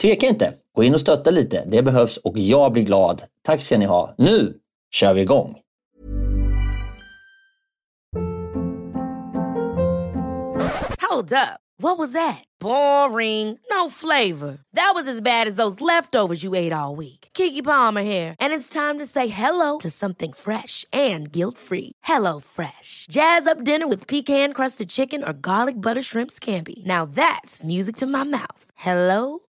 [0.00, 0.54] tveka inte.
[0.74, 1.64] Gå in och stötta lite.
[1.66, 3.22] Det behövs och jag blir glad.
[3.42, 4.14] Tack ska ni ha.
[4.18, 4.54] Nu
[4.90, 5.56] kör vi igång!
[11.10, 11.60] Hold up.
[11.82, 12.44] What was that?
[12.60, 13.58] Boring.
[13.70, 14.58] No flavor.
[14.74, 17.28] That was as bad as those leftovers you ate all week.
[17.32, 21.92] Kiki Palmer here, and it's time to say hello to something fresh and guilt-free.
[22.04, 23.06] Hello Fresh.
[23.10, 26.84] Jazz up dinner with pecan-crusted chicken or garlic butter shrimp scampi.
[26.86, 28.64] Now that's music to my mouth.
[28.74, 29.40] Hello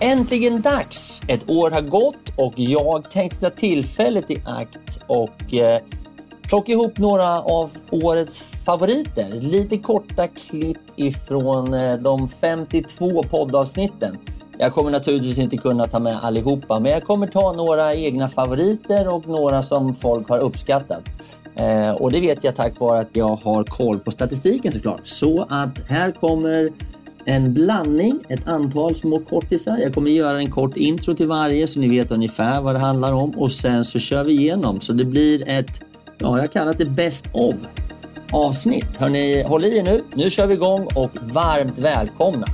[0.00, 1.22] Äntligen dags!
[1.28, 5.80] Ett år har gått och jag tänkte ta tillfället i akt och eh,
[6.42, 9.40] plocka ihop några av årets favoriter.
[9.40, 14.18] Lite korta klipp ifrån eh, de 52 poddavsnitten.
[14.58, 19.08] Jag kommer naturligtvis inte kunna ta med allihopa, men jag kommer ta några egna favoriter
[19.08, 21.02] och några som folk har uppskattat.
[21.56, 25.00] Eh, och det vet jag tack vare att jag har koll på statistiken såklart.
[25.04, 26.72] Så att här kommer
[27.28, 29.78] en blandning, ett antal små kortisar.
[29.78, 33.12] Jag kommer göra en kort intro till varje så ni vet ungefär vad det handlar
[33.12, 34.80] om och sen så kör vi igenom.
[34.80, 35.80] Så det blir ett,
[36.18, 37.54] ja jag kallar det Best of
[38.32, 38.96] avsnitt.
[38.96, 40.04] Hörni, håll i er nu.
[40.14, 42.46] Nu kör vi igång och varmt välkomna.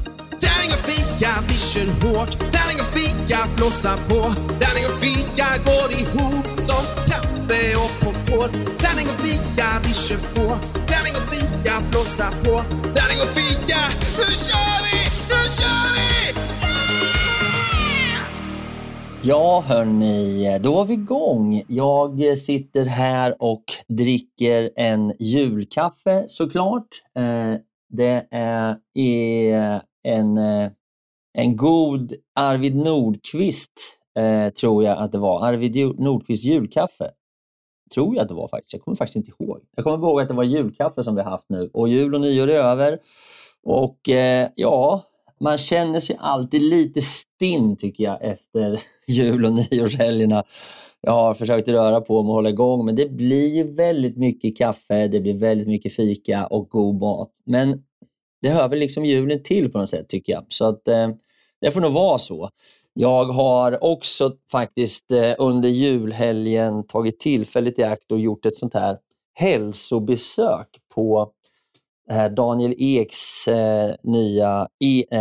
[0.44, 2.30] Tärning och fika, vi kör hårt.
[2.38, 4.20] Tärning och fika, blåsa på.
[4.60, 8.50] Tärning och fika går ihop som kaffe och popcorn.
[8.78, 10.46] Tärning och fika, vi kör på.
[10.90, 11.53] Tärning och fika,
[11.90, 12.62] blåsa på.
[12.94, 13.80] Tärning och fika,
[14.18, 14.98] nu kör vi!
[15.28, 16.40] Nu kör vi!
[18.10, 18.24] Yeah!
[19.22, 21.62] Ja, hörni, då är vi igång.
[21.68, 26.88] Jag sitter här och dricker en julkaffe såklart.
[27.16, 27.54] Eh,
[27.88, 30.70] det är eh, en, eh,
[31.38, 33.72] en god Arvid Nordqvist,
[34.60, 35.46] tror jag att det var.
[35.46, 37.10] Arvid Nordqvist julkaffe.
[37.94, 38.72] Tror jag att det var faktiskt.
[38.72, 39.60] Jag kommer faktiskt inte ihåg.
[39.76, 42.50] Jag kommer ihåg att det var julkaffe som vi haft nu och jul och nyår
[42.50, 42.98] är över.
[43.64, 45.02] Och eh, ja,
[45.40, 50.44] man känner sig alltid lite stinn tycker jag efter jul och nyårshelgerna.
[51.00, 55.08] Jag har försökt röra på mig och hålla igång men det blir väldigt mycket kaffe,
[55.08, 57.30] det blir väldigt mycket fika och god mat.
[57.46, 57.82] Men
[58.42, 60.44] det hör väl liksom julen till på något sätt tycker jag.
[60.48, 61.08] Så att eh,
[61.60, 62.50] det får nog vara så.
[62.96, 68.74] Jag har också faktiskt eh, under julhelgen tagit tillfället i akt och gjort ett sånt
[68.74, 68.98] här
[69.34, 71.32] hälsobesök på
[72.10, 74.68] eh, Daniel Eks eh, nya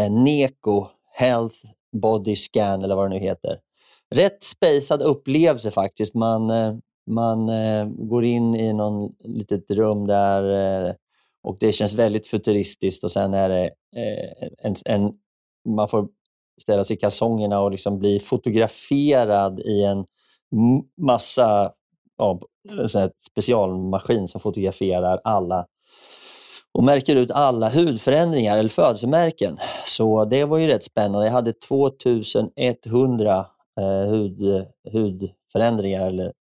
[0.10, 1.56] Neko Health
[2.02, 3.60] Body Scan eller vad det nu heter.
[4.16, 6.14] Rätt spejsad upplevelse faktiskt.
[6.14, 6.52] Man,
[7.12, 7.52] man
[8.08, 10.96] går in i någon litet rum där
[11.44, 13.72] Och Det känns väldigt futuristiskt och sen är det
[14.64, 15.14] en, en,
[15.70, 16.08] man får
[16.62, 20.06] ställa sig i kalsongerna och liksom bli fotograferad i en
[21.02, 21.72] massa
[22.18, 22.40] ja,
[23.32, 25.66] specialmaskin som fotograferar alla
[26.74, 29.58] och märker ut alla hudförändringar eller födelsemärken.
[29.86, 31.26] Så det var ju rätt spännande.
[31.26, 33.46] Jag hade 2100
[33.80, 36.34] eh, hud, hudförändringar eller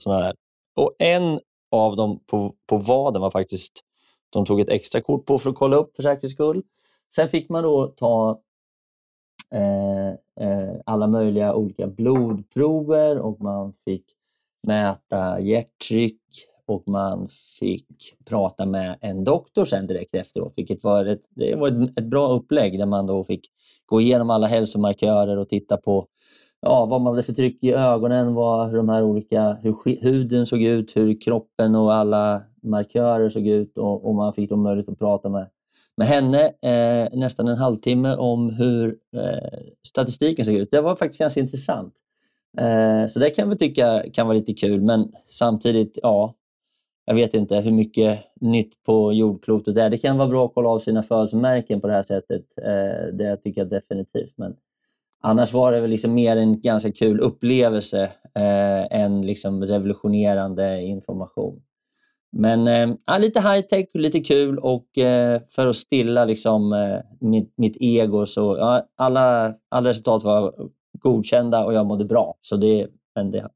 [0.00, 0.34] sådana där.
[0.76, 1.40] Och en
[1.72, 3.72] av dem på, på vaden var faktiskt,
[4.32, 6.62] de tog ett extra kort på för att kolla upp för säkerhets skull.
[7.14, 8.40] Sen fick man då ta
[9.54, 10.08] eh,
[10.46, 14.04] eh, alla möjliga olika blodprover och man fick
[14.66, 16.20] mäta hjärttryck
[16.66, 17.28] och man
[17.58, 17.86] fick
[18.24, 22.28] prata med en doktor sen direkt efteråt, vilket var ett, det var ett, ett bra
[22.28, 23.50] upplägg där man då fick
[23.86, 26.06] gå igenom alla hälsomarkörer och titta på
[26.60, 30.46] ja, vad man hade för tryck i ögonen, vad, hur de här olika, hur huden
[30.46, 34.88] såg ut, hur kroppen och alla markörer såg ut och, och man fick då möjlighet
[34.88, 35.48] att prata med,
[35.98, 39.58] med henne eh, nästan en halvtimme om hur eh,
[39.88, 40.70] statistiken såg ut.
[40.70, 41.94] Det var faktiskt ganska intressant.
[42.58, 46.34] Eh, så det kan vi tycka kan vara lite kul, men samtidigt, ja,
[47.04, 49.90] jag vet inte hur mycket nytt på jordklotet det är.
[49.90, 52.44] Det kan vara bra att kolla av sina födelsemärken på det här sättet.
[52.62, 54.32] Eh, det tycker jag definitivt.
[54.36, 54.56] Men
[55.22, 58.02] annars var det väl liksom mer en ganska kul upplevelse
[58.34, 61.62] eh, än liksom revolutionerande information.
[62.32, 67.76] Men eh, lite high-tech lite kul och eh, för att stilla liksom, eh, mitt, mitt,
[67.80, 70.54] ego så ja, alla, alla resultat var
[70.98, 72.34] godkända och jag mådde bra.
[72.40, 73.48] Så det, men det,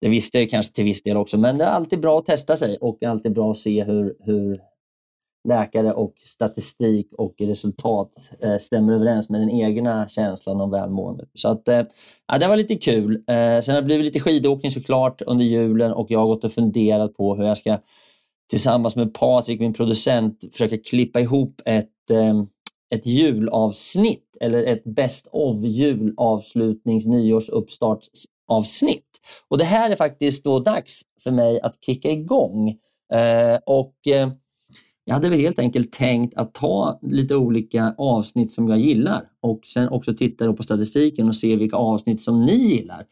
[0.00, 2.56] det visste jag kanske till viss del också, men det är alltid bra att testa
[2.56, 4.60] sig och alltid bra att se hur, hur
[5.48, 11.24] läkare och statistik och resultat eh, stämmer överens med den egna känslan om välmående.
[11.34, 11.82] Så att, eh,
[12.26, 13.14] ja, det var lite kul.
[13.14, 16.52] Eh, sen har det blivit lite skidåkning såklart under julen och jag har gått och
[16.52, 17.78] funderat på hur jag ska
[18.50, 22.42] tillsammans med Patrik, min producent, försöka klippa ihop ett, eh,
[22.94, 29.06] ett julavsnitt eller ett best of julavslutnings nyårsuppstartsavsnitt.
[29.48, 32.68] Och Det här är faktiskt då dags för mig att kicka igång.
[33.12, 34.30] Eh, och eh,
[35.04, 39.60] jag hade väl helt enkelt tänkt att ta lite olika avsnitt som jag gillar och
[39.66, 43.04] sen också titta på statistiken och se vilka avsnitt som ni gillar.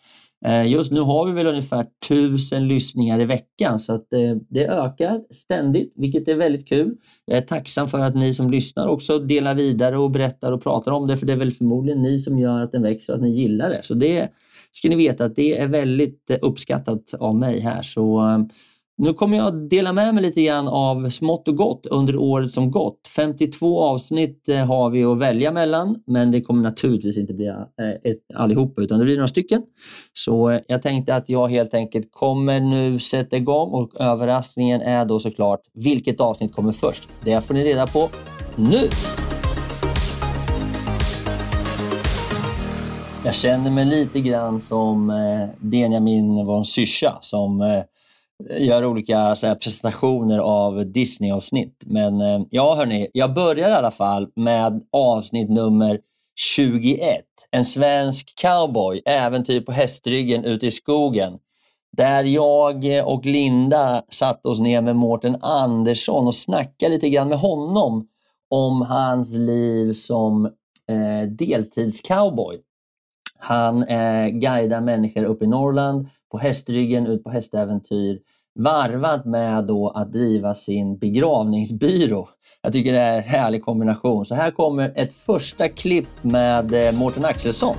[0.45, 4.67] Eh, just nu har vi väl ungefär tusen lyssningar i veckan så att eh, det
[4.67, 6.95] ökar ständigt, vilket är väldigt kul.
[7.25, 10.93] Jag är tacksam för att ni som lyssnar också delar vidare och berättar och pratar
[10.93, 13.23] om det, för det är väl förmodligen ni som gör att den växer och att
[13.23, 13.81] ni gillar det.
[13.83, 14.29] Så det
[14.73, 17.83] ska ni veta att det är väldigt eh, uppskattat av mig här.
[17.83, 18.21] Så
[18.99, 22.71] nu kommer jag dela med mig lite grann av smått och gott under året som
[22.71, 23.09] gått.
[23.17, 27.55] 52 avsnitt eh, har vi att välja mellan, men det kommer naturligtvis inte bli eh,
[28.35, 29.63] allihopa, utan det blir några stycken.
[30.13, 35.05] Så eh, jag tänkte att jag helt enkelt kommer nu sätta igång och överraskningen är
[35.05, 37.09] då såklart vilket avsnitt kommer först.
[37.25, 38.09] Det får ni reda på
[38.57, 38.89] nu!
[43.25, 45.13] Jag känner mig lite grann som
[45.61, 47.83] Benjamin von Syscha som
[48.59, 51.83] gör olika så här, presentationer av Disney-avsnitt.
[51.87, 56.01] Men eh, ja, hörni, jag börjar i alla fall med avsnitt nummer
[56.37, 57.25] 21.
[57.51, 61.39] En svensk cowboy, äventyr på hästryggen ute i skogen.
[61.97, 67.39] Där jag och Linda satte oss ner med Mårten Andersson och snackade lite grann med
[67.39, 68.07] honom
[68.51, 70.47] om hans liv som
[70.91, 72.59] eh, deltidscowboy.
[73.39, 78.19] Han eh, guidar människor upp i Norrland på hästryggen, ut på hästäventyr
[78.59, 82.29] varvat med då att driva sin begravningsbyrå.
[82.63, 84.27] Jag tycker det är en härlig kombination.
[84.27, 87.77] Så här kommer ett första klipp med eh, Mårten Axelsson.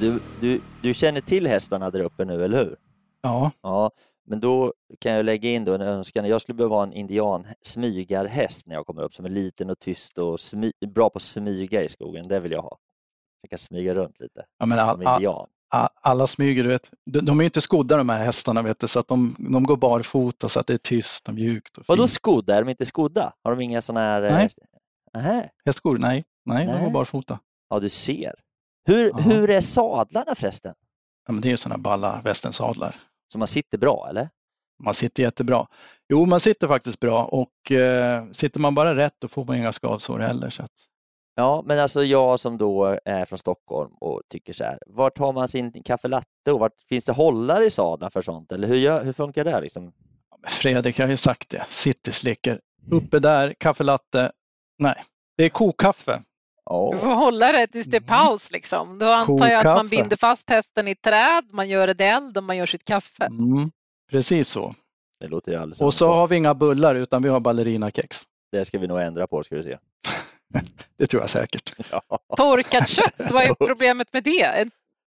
[0.00, 2.76] Du, du, du känner till hästarna där uppe nu, eller hur?
[3.22, 3.50] Ja.
[3.62, 3.90] ja.
[4.26, 6.28] Men då kan jag lägga in då en önskan.
[6.28, 10.18] Jag skulle behöva en indian smygarhäst när jag kommer upp som är liten och tyst
[10.18, 12.28] och smy, bra på att smyga i skogen.
[12.28, 12.78] Det vill jag ha.
[13.42, 14.44] Jag kan smyga runt lite.
[14.58, 15.46] Ja, men all, all,
[16.00, 16.90] alla smyger, du vet.
[17.06, 19.62] De, de är ju inte skodda de här hästarna, vet du, så att de, de
[19.62, 21.78] går barfota så att det är tyst och mjukt.
[21.78, 22.56] Och Vadå skodda?
[22.56, 23.32] Är de inte skodda?
[23.44, 24.20] Har de inga sådana här...
[24.22, 24.48] Nej.
[25.16, 25.44] Äh...
[25.64, 25.98] Hästskor?
[25.98, 26.24] Nej.
[26.44, 27.38] Nej, Nej, de går barfota.
[27.70, 28.34] Ja, du ser.
[28.84, 30.74] Hur, hur är sadlarna förresten?
[31.26, 32.96] Ja, men det är sådana balla västensadlar.
[33.32, 34.28] Så man sitter bra, eller?
[34.84, 35.66] Man sitter jättebra.
[36.08, 39.72] Jo, man sitter faktiskt bra och eh, sitter man bara rätt då får man inga
[39.72, 40.50] skavsår heller.
[40.50, 40.72] Så att...
[41.34, 45.32] Ja, men alltså jag som då är från Stockholm och tycker så här, vart har
[45.32, 48.52] man sin kaffelatte och vart finns det hållare i sadeln för sånt?
[48.52, 49.60] Eller hur, gör, hur funkar det?
[49.60, 49.92] Liksom?
[50.46, 52.60] Fredrik har ju sagt det, cityslicker.
[52.90, 54.30] Uppe där, kaffelatte,
[54.78, 54.94] nej,
[55.36, 56.22] det är kokkaffe.
[56.64, 56.92] Oh.
[56.92, 58.08] Du får hålla det tills det är mm.
[58.08, 58.98] paus liksom.
[58.98, 62.44] Då antar jag att man binder fast hästen i träd, man gör ett eld och
[62.44, 63.24] man gör sitt kaffe.
[63.24, 63.70] Mm.
[64.10, 64.74] Precis så.
[65.20, 68.22] Det låter alldeles Och så har vi inga bullar utan vi har ballerinakex.
[68.52, 69.78] Det ska vi nog ändra på, ska vi se.
[71.02, 71.74] Det tror jag säkert.
[71.90, 72.18] Ja.
[72.36, 74.40] Torkat kött, vad är problemet med det?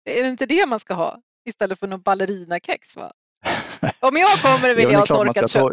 [0.04, 2.96] Är det inte det man ska ha istället för någon ballerinakex?
[2.96, 3.12] Va?
[4.00, 5.72] Om jag kommer vill jag ha torkat kött.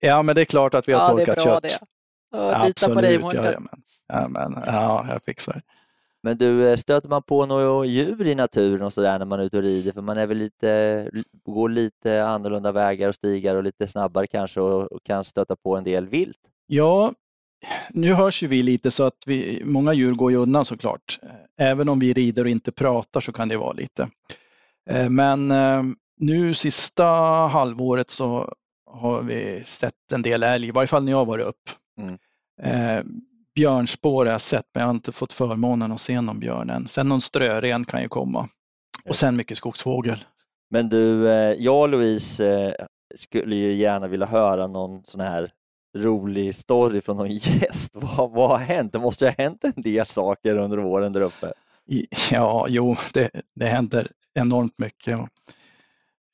[0.00, 1.46] Ja, men det är klart att vi har ja, torkat kött.
[1.46, 2.56] Ja, det är bra det.
[2.56, 5.62] Absolut, på dig, ja, ja, men, ja, men, ja, jag fixar
[6.22, 9.44] Men du, eh, stöter man på några djur i naturen och sådär när man är
[9.44, 9.92] ute och rider?
[9.92, 11.10] För man är väl lite,
[11.44, 15.76] går lite annorlunda vägar och stigar och lite snabbare kanske och, och kan stöta på
[15.76, 16.40] en del vilt?
[16.66, 17.12] Ja,
[17.90, 21.18] nu hörs ju vi lite så att vi, många djur går ju undan såklart.
[21.58, 24.08] Även om vi rider och inte pratar så kan det vara lite.
[24.90, 25.82] Eh, men eh,
[26.18, 27.04] nu sista
[27.46, 28.54] halvåret så
[28.90, 31.70] har vi sett en del älg, i varje fall när jag varit upp.
[32.00, 32.18] Mm.
[32.62, 33.04] Eh,
[33.54, 36.88] björnspår har jag sett, men jag har inte fått förmånen att se någon björn än.
[36.88, 38.48] Sen någon strören kan ju komma.
[39.08, 40.24] Och sen mycket skogsfågel.
[40.70, 42.76] Men du, eh, jag och Louise
[43.14, 45.52] skulle ju gärna vilja höra någon sån här
[46.02, 47.90] rolig story från någon gäst.
[47.94, 48.92] Vad, vad har hänt?
[48.92, 51.52] Det måste ju ha hänt en del saker under våren där uppe.
[52.30, 55.18] Ja, jo, det, det händer enormt mycket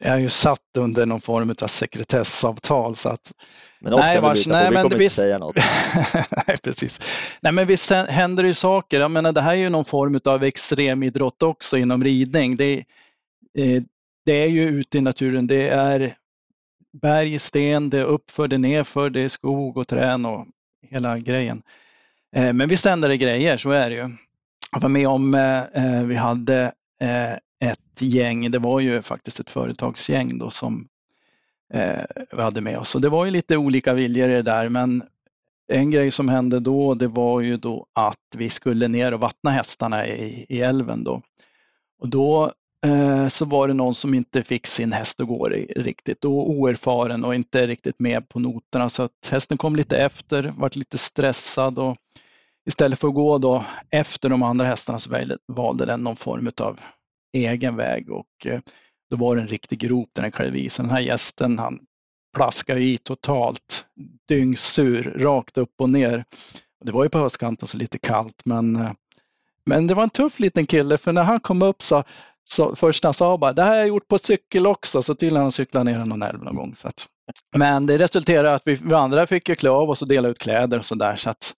[0.02, 2.96] är ju satt under någon form av sekretessavtal.
[2.96, 3.32] Så att,
[3.80, 5.56] men nej, vars, nej, vi kommer visst, inte säga något.
[6.46, 7.00] nej, precis.
[7.40, 9.00] Nej, men visst händer det ju saker.
[9.00, 12.56] Jag menar, det här är ju någon form av extremidrott också inom ridning.
[12.56, 12.78] Det,
[13.58, 13.82] eh,
[14.26, 15.46] det är ju ute i naturen.
[15.46, 16.14] Det är
[16.92, 20.46] berg, sten, det är uppför, det är nerför, det är skog och trän och
[20.90, 21.62] hela grejen.
[22.36, 24.16] Eh, men visst händer det grejer, så är det ju.
[24.72, 27.32] Jag var med om, eh, eh vi hade eh,
[27.70, 30.86] ett gäng, det var ju faktiskt ett företagsgäng då som
[31.74, 32.00] eh,
[32.32, 32.94] vi hade med oss.
[32.94, 35.02] Och det var ju lite olika viljor i det där men
[35.72, 39.50] en grej som hände då det var ju då att vi skulle ner och vattna
[39.50, 41.22] hästarna i, i älven då.
[41.98, 42.52] Och då
[42.86, 47.24] Eh, så var det någon som inte fick sin häst att gå riktigt och oerfaren
[47.24, 51.78] och inte riktigt med på noterna så att hästen kom lite efter, vart lite stressad
[51.78, 51.96] och
[52.68, 55.10] istället för att gå då efter de andra hästarna så
[55.48, 56.80] valde den någon form av
[57.32, 58.60] egen väg och eh,
[59.10, 60.68] då var det en riktig grop där den klev i.
[60.76, 61.78] Den här gästen han
[62.36, 63.86] plaskade i totalt,
[64.28, 66.24] dyngsur, rakt upp och ner.
[66.84, 68.92] Det var ju på höstkanten så lite kallt men, eh,
[69.66, 72.04] men det var en tuff liten kille för när han kom upp så,
[72.44, 75.42] så först han sa bara, det här har jag gjort på cykel också, så tydligen
[75.42, 76.74] han cyklat ner någon älv någon gång.
[76.74, 77.06] Så att,
[77.56, 80.28] men det resulterade i att vi, vi andra fick ju klä av oss och dela
[80.28, 81.16] ut kläder och sådär.
[81.16, 81.54] Så att,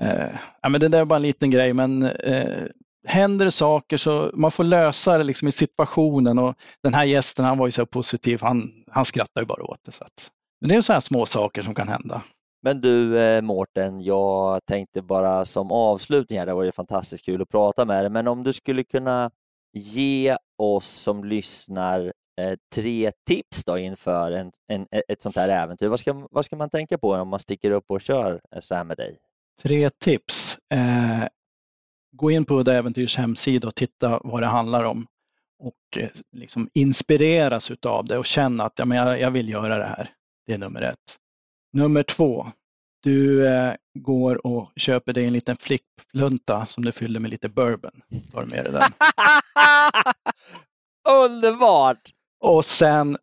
[0.00, 2.62] eh, ja, men det där är bara en liten grej men eh,
[3.06, 7.44] händer det saker så man får lösa det liksom i situationen och den här gästen
[7.44, 9.92] han var ju så positiv, han, han skrattade ju bara åt det.
[9.92, 12.22] Så att, men det är så här små saker som kan hända.
[12.62, 17.42] Men du eh, Mårten, jag tänkte bara som avslutning här, det var ju fantastiskt kul
[17.42, 19.30] att prata med dig, men om du skulle kunna
[19.72, 25.88] ge oss som lyssnar eh, tre tips då inför en, en, ett sånt här äventyr.
[25.88, 28.84] Vad ska, vad ska man tänka på om man sticker upp och kör så här
[28.84, 29.18] med dig?
[29.62, 30.58] Tre tips.
[30.74, 31.28] Eh,
[32.16, 35.06] gå in på Udda Äventyrs hemsida och titta vad det handlar om
[35.62, 39.78] och eh, liksom inspireras utav det och känna att ja, men jag, jag vill göra
[39.78, 40.10] det här.
[40.46, 41.18] Det är nummer ett.
[41.72, 42.46] Nummer två,
[43.02, 48.02] du eh, går och köper dig en liten flickplunta som du fyller med lite bourbon.
[48.32, 48.92] Tar med dig den.
[51.32, 52.12] Underbart!
[52.40, 53.16] Och sen,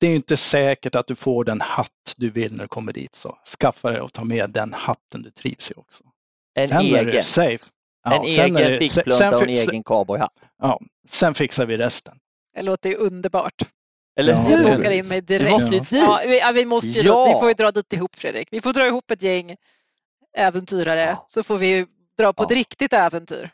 [0.00, 3.14] det är inte säkert att du får den hatt du vill när du kommer dit,
[3.14, 6.04] så skaffa dig och ta med den hatten du trivs i också.
[6.54, 7.08] En sen egen?
[7.08, 7.64] är det safe.
[8.04, 10.32] Ja, en egen det, fickplunta och en egen cowboyhatt.
[10.62, 12.14] Ja, sen fixar vi resten.
[12.54, 13.62] Det låter ju underbart.
[14.20, 14.50] Eller hur?
[14.50, 15.46] Jag bokar in mig direkt.
[15.46, 15.92] Vi måste ju dit.
[15.92, 17.26] Ja, vi, ja, vi måste ju ja.
[17.26, 18.48] Vi får ju dra dit ihop Fredrik.
[18.50, 19.56] Vi får dra ihop ett gäng
[20.36, 21.24] äventyrare ja.
[21.28, 21.86] så får vi
[22.18, 22.46] dra på ja.
[22.46, 23.50] ett riktigt äventyr.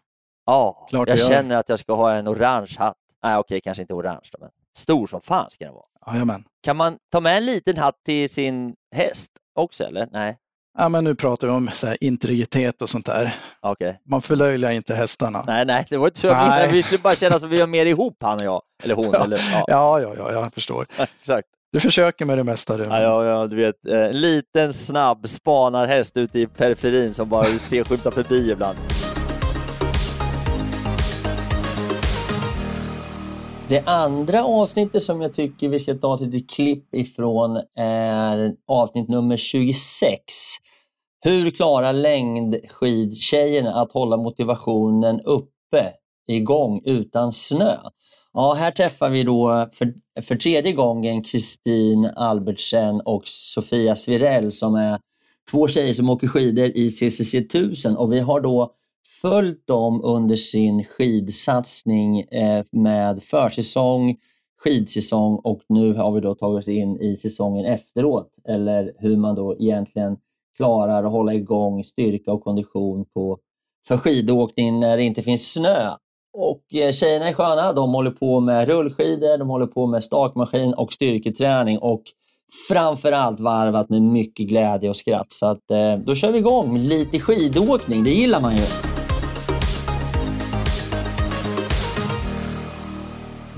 [0.47, 2.97] Ja, Klart jag känner att jag ska ha en orange hatt.
[3.23, 5.85] Nej, okej, kanske inte orange då, men stor som fan ska den vara.
[6.12, 6.45] Jajamän.
[6.62, 10.09] Kan man ta med en liten hatt till sin häst också eller?
[10.12, 10.37] Nej.
[10.79, 13.35] Ja, men nu pratar vi om så här, integritet och sånt där.
[13.62, 13.95] Okay.
[14.05, 15.45] Man förlöjligar inte hästarna.
[15.47, 16.33] Nej, nej, det var inte så.
[16.35, 16.73] Nej.
[16.73, 18.62] Vi skulle bara känna som vi har mer ihop han och jag.
[18.83, 19.05] Eller hon.
[19.12, 19.65] Ja, eller, ja.
[19.69, 20.87] ja, ja, ja, jag förstår.
[21.21, 21.49] Exakt.
[21.73, 22.77] Du försöker med det mesta.
[22.77, 22.85] Du.
[22.85, 27.45] Ja, ja, ja, du vet, eh, en liten snabb spanarhäst ute i periferin som bara
[27.45, 28.79] ser skymta förbi ibland.
[33.71, 39.09] Det andra avsnittet som jag tycker vi ska ta ett litet klipp ifrån är avsnitt
[39.09, 40.23] nummer 26.
[41.25, 45.93] Hur klarar längdskidtjejerna att hålla motivationen uppe
[46.29, 47.77] igång utan snö?
[48.33, 54.75] Ja, här träffar vi då för, för tredje gången Kristin Albertsen och Sofia Svirell som
[54.75, 54.99] är
[55.50, 58.75] två tjejer som åker skidor i CCC 1000 och vi har då
[59.23, 64.16] följt dem under sin skidsatsning eh, med försäsong,
[64.64, 68.28] skidsäsong och nu har vi då tagit oss in i säsongen efteråt.
[68.49, 70.16] Eller hur man då egentligen
[70.57, 73.38] klarar att hålla igång styrka och kondition på,
[73.88, 75.90] för skidåkning när det inte finns snö.
[76.38, 77.73] Och eh, tjejerna är sköna.
[77.73, 82.02] De håller på med rullskidor, de håller på med stakmaskin och styrketräning och
[82.69, 85.33] framförallt varvat med mycket glädje och skratt.
[85.33, 88.04] Så att, eh, då kör vi igång med lite skidåkning.
[88.04, 88.89] Det gillar man ju.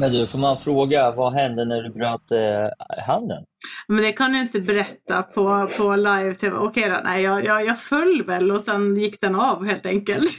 [0.02, 3.44] Men du, får man fråga, vad hände när du bröt eh, handen?
[3.87, 6.56] Men det kan du inte berätta på, på live-tv.
[6.56, 10.30] Okej då, nej, jag, jag, jag föll väl och sen gick den av helt enkelt.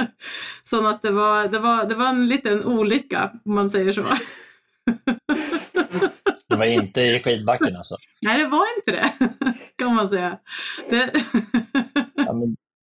[0.64, 4.04] Så att det var, det, var, det var en liten olycka, om man säger så.
[6.48, 7.96] Det var inte i skidbacken alltså?
[8.22, 9.12] Nej, det var inte det,
[9.78, 10.38] kan man säga.
[10.90, 11.10] Det...
[12.14, 12.56] Ja, men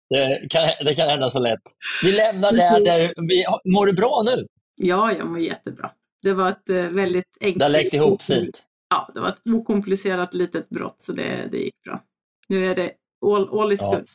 [0.08, 1.62] det, kan, det kan hända så lätt.
[2.02, 3.12] Vi lämnar det där.
[3.28, 4.46] Vi, mår du bra nu?
[4.82, 5.90] Ja, jag mår jättebra.
[6.22, 7.58] Det var ett eh, väldigt enkelt...
[7.58, 8.62] Det har läkt ihop fint?
[8.90, 12.02] Ja, det var ett okomplicerat litet brott så det, det gick bra.
[12.48, 12.92] Nu är det
[13.26, 13.90] all, all is ja.
[13.90, 14.08] good.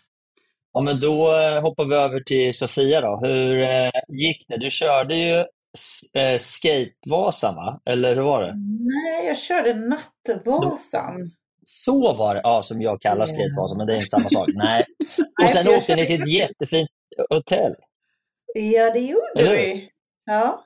[0.73, 3.19] Ja, men då eh, hoppar vi över till Sofia då.
[3.23, 4.57] Hur eh, gick det?
[4.57, 5.37] Du körde ju
[6.21, 7.79] eh, Skatevasan, va?
[7.85, 8.53] Eller hur var det?
[8.79, 11.31] Nej, jag körde Nattvasan.
[11.61, 14.49] Så var det, ja, som jag kallar Skatevasan, men det är inte samma sak.
[14.53, 14.85] Nej.
[15.43, 16.89] Och sen åkte ni till ett jättefint
[17.29, 17.75] hotell.
[18.53, 19.89] Ja, det gjorde vi.
[20.25, 20.65] Ja.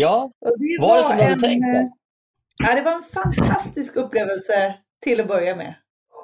[0.00, 0.46] Ja, det
[0.80, 1.90] var, var det som du hade tänkt då?
[2.64, 5.74] Ja, det var en fantastisk upplevelse till att börja med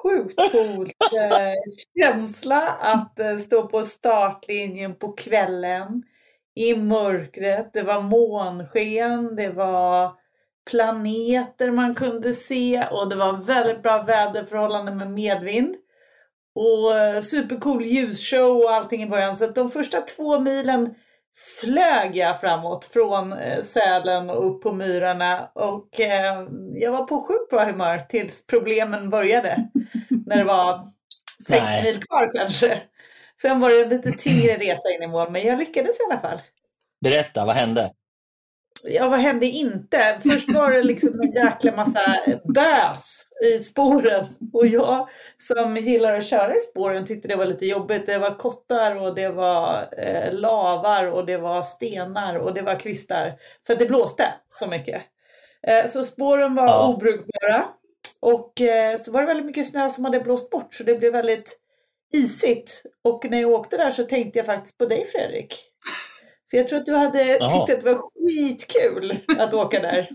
[0.03, 1.53] sjukt coolt eh,
[1.97, 6.03] känsla att eh, stå på startlinjen på kvällen
[6.55, 7.73] i mörkret.
[7.73, 10.11] Det var månsken, det var
[10.69, 15.75] planeter man kunde se och det var väldigt bra väderförhållanden med medvind.
[16.55, 19.35] Och eh, supercool ljusshow och allting i början.
[19.35, 20.95] Så de första två milen
[21.37, 27.21] flög jag framåt från eh, Sälen och upp på myrarna och eh, jag var på
[27.21, 29.69] sjukt bra humör tills problemen började.
[30.25, 30.91] när det var
[31.47, 31.83] sex Nej.
[31.83, 32.81] mil kvar kanske.
[33.41, 36.19] Sen var det en lite tyngre resa in i mål, men jag lyckades i alla
[36.19, 36.39] fall.
[37.01, 37.91] Berätta, vad hände?
[38.83, 40.19] Ja, vad hände inte?
[40.23, 42.17] Först var det liksom en jäkla massa
[42.53, 47.65] bös i spåret och jag som gillar att köra i spåren tyckte det var lite
[47.65, 48.05] jobbigt.
[48.05, 52.79] Det var kottar och det var eh, lavar och det var stenar och det var
[52.79, 53.33] kvistar
[53.67, 55.01] för att det blåste så mycket.
[55.67, 56.87] Eh, så spåren var ja.
[56.87, 57.65] obrukbara
[58.19, 61.11] och eh, så var det väldigt mycket snö som hade blåst bort så det blev
[61.11, 61.59] väldigt
[62.13, 62.83] isigt.
[63.03, 65.55] Och när jag åkte där så tänkte jag faktiskt på dig Fredrik.
[66.55, 67.49] För jag tror att du hade Aha.
[67.49, 70.09] tyckt att det var skitkul att åka där.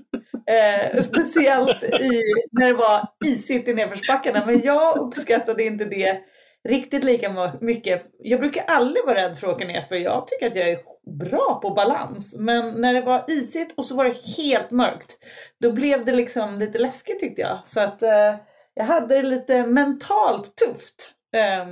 [0.46, 2.22] Eh, speciellt i,
[2.52, 4.46] när det var isigt i nedförsbackarna.
[4.46, 6.20] Men jag uppskattade inte det
[6.68, 8.06] riktigt lika mycket.
[8.18, 10.78] Jag brukar aldrig vara rädd för att åka ner för jag tycker att jag är
[11.10, 12.36] bra på balans.
[12.38, 15.18] Men när det var isigt och så var det helt mörkt,
[15.60, 17.60] då blev det liksom lite läskigt tyckte jag.
[17.64, 18.34] Så att eh,
[18.74, 21.66] jag hade det lite mentalt tufft eh,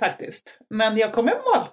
[0.00, 0.58] faktiskt.
[0.70, 1.64] Men jag kom i mål.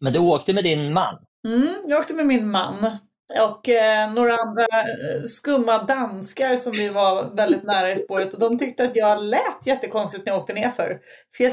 [0.00, 1.16] Men du åkte med din man?
[1.44, 2.98] Mm, jag åkte med min man
[3.40, 8.40] och eh, några andra eh, skumma danskar som vi var väldigt nära i spåret och
[8.40, 11.00] de tyckte att jag lät jättekonstigt när jag åkte nerför.
[11.36, 11.52] För jag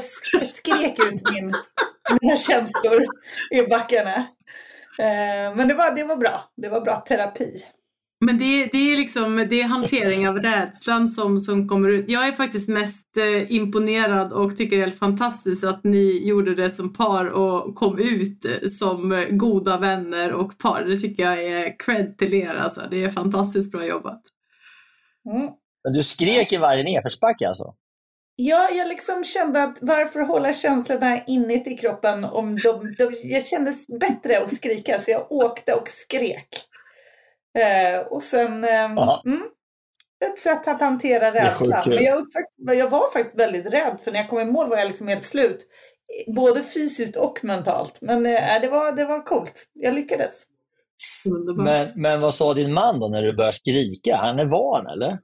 [0.54, 1.54] skrek ut min,
[2.20, 3.04] mina känslor
[3.50, 4.16] i backarna.
[4.98, 6.40] Eh, men det var, det var bra.
[6.56, 7.54] Det var bra terapi.
[8.20, 12.04] Men det, det, är liksom, det är hantering av rädslan som, som kommer ut.
[12.08, 16.54] Jag är faktiskt mest eh, imponerad och tycker det är helt fantastiskt att ni gjorde
[16.54, 20.84] det som par och kom ut eh, som goda vänner och par.
[20.84, 22.54] Det tycker jag är cred till er.
[22.54, 22.82] Alltså.
[22.90, 24.22] Det är fantastiskt bra jobbat.
[25.30, 25.50] Mm.
[25.84, 27.74] Men du skrek i varje nedförsbacke alltså?
[28.36, 33.86] Ja, jag liksom kände att varför hålla känslorna inuti kroppen om de, de, jag kändes
[33.86, 36.48] bättre att skrika så jag åkte och skrek.
[37.54, 39.42] Eh, och sen, eh, mm,
[40.24, 41.82] ett sätt att hantera rädslan.
[41.86, 44.88] Men jag, jag, var faktiskt väldigt rädd för när jag kom i mål var jag
[44.88, 45.66] liksom helt slut.
[46.26, 47.98] Både fysiskt och mentalt.
[48.02, 49.66] Men eh, det, var, det var coolt.
[49.74, 50.44] Jag lyckades.
[51.56, 54.16] Men, men vad sa din man då när du började skrika?
[54.16, 55.18] Han är van eller?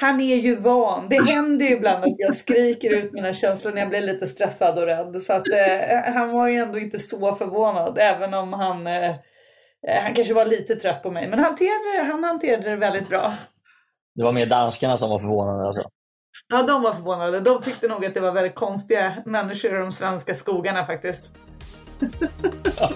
[0.00, 1.08] Han är ju van.
[1.08, 4.78] Det händer ju ibland att jag skriker ut mina känslor när jag blir lite stressad
[4.78, 5.22] och rädd.
[5.22, 9.14] Så att, eh, han var ju ändå inte så förvånad, även om han eh, Eh,
[9.86, 13.32] han kanske var lite trött på mig, men han hanterade, han hanterade det väldigt bra.
[14.14, 15.82] Det var mer danskarna som var förvånade alltså?
[16.48, 17.40] Ja, de var förvånade.
[17.40, 21.30] De tyckte nog att det var väldigt konstiga människor i de svenska skogarna faktiskt.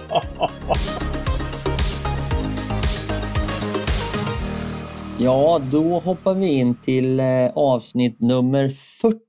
[5.19, 8.69] ja, då hoppar vi in till eh, avsnitt nummer
[9.01, 9.19] 40.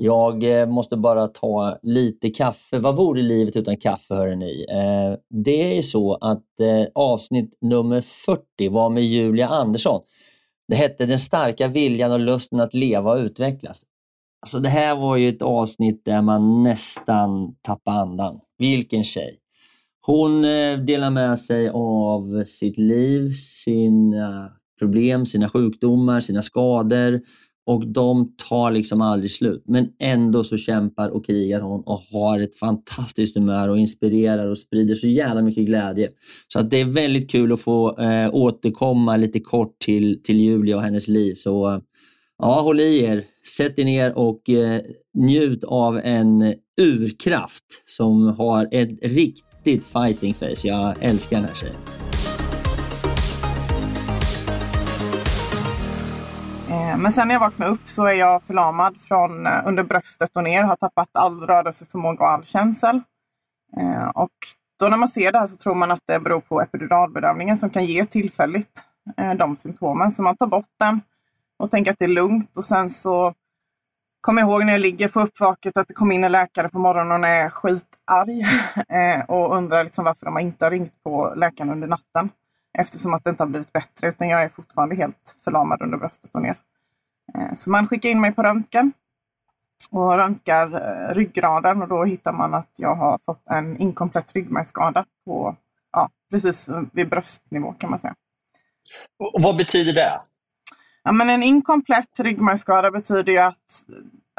[0.00, 2.78] Jag eh, måste bara ta lite kaffe.
[2.78, 4.66] Vad vore livet utan kaffe, hör ni?
[4.70, 10.02] Eh, det är så att eh, avsnitt nummer 40 var med Julia Andersson.
[10.68, 13.82] Det hette Den starka viljan och lusten att leva och utvecklas.
[14.42, 18.40] Alltså det här var ju ett avsnitt där man nästan tappade andan.
[18.58, 19.38] Vilken tjej!
[20.06, 20.42] Hon
[20.86, 27.20] delar med sig av sitt liv, sina problem, sina sjukdomar, sina skador
[27.68, 29.62] och de tar liksom aldrig slut.
[29.66, 34.58] Men ändå så kämpar och krigar hon och har ett fantastiskt humör och inspirerar och
[34.58, 36.08] sprider så jävla mycket glädje.
[36.48, 40.76] Så att det är väldigt kul att få eh, återkomma lite kort till, till Julia
[40.76, 41.34] och hennes liv.
[41.34, 41.80] Så eh,
[42.38, 43.24] ja, håll i er,
[43.56, 44.80] sätt er ner och eh,
[45.14, 50.68] njut av en urkraft som har ett riktigt fighting face.
[50.68, 52.07] Jag älskar den här tjejen.
[56.98, 60.44] Men sen när jag vaknar upp så är jag förlamad från eh, under bröstet och
[60.44, 60.62] ner.
[60.62, 63.00] Har tappat all rörelseförmåga och all känsel.
[63.76, 64.32] Eh, och
[64.78, 67.70] då när man ser det här så tror man att det beror på epiduralbedövningen som
[67.70, 68.84] kan ge tillfälligt
[69.16, 70.12] eh, de symptomen.
[70.12, 71.00] Så man tar bort den
[71.58, 72.56] och tänker att det är lugnt.
[72.56, 73.34] Och sen så
[74.20, 76.78] kommer jag ihåg när jag ligger på uppvaket att det kom in en läkare på
[76.78, 78.46] morgonen och är skitarg
[79.28, 82.30] och undrar liksom varför de inte har ringt på läkaren under natten.
[82.78, 86.34] Eftersom att det inte har blivit bättre utan jag är fortfarande helt förlamad under bröstet
[86.34, 86.56] och ner.
[87.34, 88.92] Eh, så man skickar in mig på röntgen
[89.90, 95.04] och röntgar eh, ryggraden och då hittar man att jag har fått en inkomplett ryggmärgsskada
[95.26, 95.56] på
[95.92, 98.14] ja, precis vid bröstnivå kan man säga.
[99.18, 100.20] Och vad betyder det?
[101.02, 103.84] Ja, men en inkomplett ryggmärgsskada betyder ju att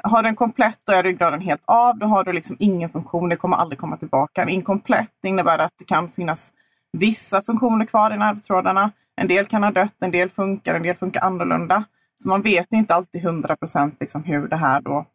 [0.04, 1.98] har den komplett då är ryggraden helt av.
[1.98, 3.30] Då har du liksom ingen funktion.
[3.30, 4.42] Det kommer aldrig komma tillbaka.
[4.42, 6.54] En inkomplett innebär att det kan finnas
[6.92, 8.92] vissa funktioner kvar i nervtrådarna.
[9.16, 11.84] En del kan ha dött, en del funkar, en del funkar annorlunda.
[12.24, 15.06] Så man vet inte alltid 100 procent liksom hur det här då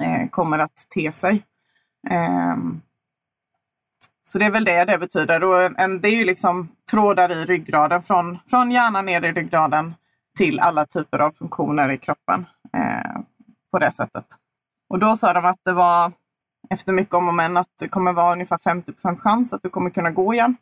[0.00, 1.42] eh, kommer att te sig.
[2.10, 2.56] Eh,
[4.24, 5.44] så det är väl det det betyder.
[5.44, 9.94] Och en, det är ju liksom trådar i ryggraden från, från hjärnan ner i ryggraden
[10.36, 13.20] till alla typer av funktioner i kroppen eh,
[13.72, 14.26] på det sättet.
[14.88, 16.12] Och då sa de att det var
[16.70, 19.90] efter mycket om och men att det kommer vara ungefär 50% chans att du kommer
[19.90, 20.56] kunna gå igen.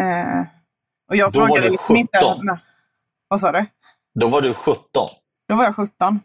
[0.00, 0.40] Eh,
[1.08, 1.96] och jag då frågade var du 17.
[1.96, 2.60] Inte,
[3.28, 3.66] vad sa du?
[4.14, 4.82] Då var du 17.
[5.48, 6.20] Då var jag 17.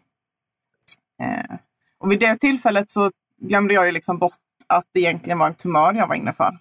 [1.22, 1.56] Eh,
[1.98, 5.54] och vid det tillfället så glömde jag ju liksom bort att det egentligen var en
[5.54, 6.58] tumör jag var inne för.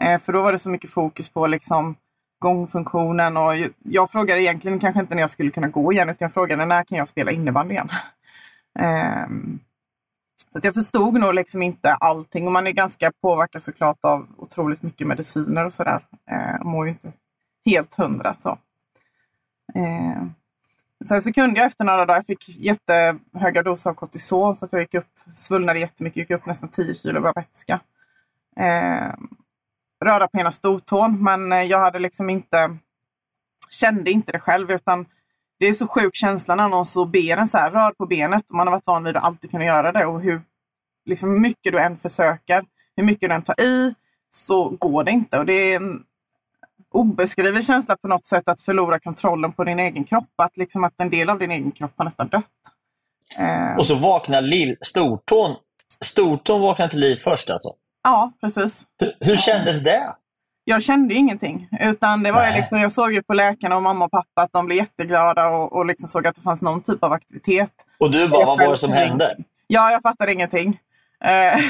[0.00, 1.96] Eh, för då var det så mycket fokus på liksom
[2.38, 6.32] gångfunktionen och jag frågade egentligen kanske inte när jag skulle kunna gå igen utan jag
[6.32, 7.88] frågade när kan jag spela innebandy igen?
[8.78, 9.28] eh,
[10.52, 14.82] så jag förstod nog liksom inte allting och man är ganska påverkad såklart av otroligt
[14.82, 16.06] mycket mediciner och sådär.
[16.30, 17.12] Eh, mår ju inte
[17.64, 18.58] helt hundra så.
[19.74, 20.34] Ehm,
[21.04, 24.72] Sen så kunde jag efter några dagar, jag fick jättehöga doser av kortison så att
[24.72, 27.80] jag gick upp, svullnade jättemycket, gick upp nästan 10 kilo av vätska.
[28.56, 29.14] Eh,
[30.04, 32.76] röra på ena stortån men eh, jag hade liksom inte,
[33.70, 35.06] kände inte det själv utan
[35.58, 38.50] det är så sjuk känsla när någon så ber en så här, rör på benet
[38.50, 40.42] och man har varit van vid att alltid kunna göra det och hur
[41.04, 42.64] liksom, mycket du än försöker,
[42.96, 43.94] hur mycket du än tar i
[44.30, 46.04] så går det inte och det är en
[46.94, 50.28] obeskrivlig känsla på något sätt att förlora kontrollen på din egen kropp.
[50.36, 52.44] Att, liksom att en del av din egen kropp har nästan dött.
[53.38, 53.78] Eh.
[53.78, 55.56] Och så vaknar lill, stortån,
[56.04, 57.68] stortån vaknar till liv först alltså?
[58.04, 58.86] Ja, precis.
[58.98, 60.14] Hur, hur kändes det?
[60.64, 61.68] Jag kände ingenting.
[61.80, 64.66] Utan det var liksom, jag såg ju på läkarna och mamma och pappa att de
[64.66, 67.72] blev jätteglada och, och liksom såg att det fanns någon typ av aktivitet.
[67.98, 69.36] Och du bara, vad var det som hände?
[69.66, 70.78] Ja, jag fattade ingenting.
[71.24, 71.60] Eh,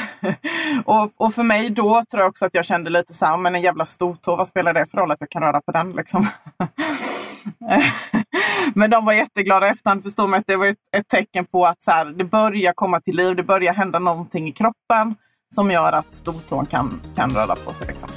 [0.85, 3.55] och, och för mig då tror jag också att jag kände lite så här, men
[3.55, 6.27] en jävla stortå, vad spelar det för roll att jag kan röra på den liksom?
[8.75, 11.67] men de var jätteglada i efterhand, förstod mig att det var ett, ett tecken på
[11.67, 15.15] att så här, det börjar komma till liv, det börjar hända någonting i kroppen
[15.55, 17.87] som gör att stortån kan, kan röra på sig.
[17.87, 18.09] Liksom.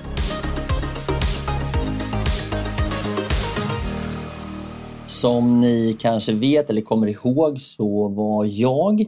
[5.06, 9.06] Som ni kanske vet eller kommer ihåg så var jag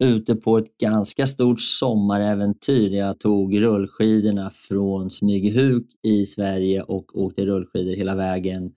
[0.00, 2.90] ute på ett ganska stort sommaräventyr.
[2.90, 8.70] Jag tog rullskidorna från Smygehuk i Sverige och åkte rullskidor hela vägen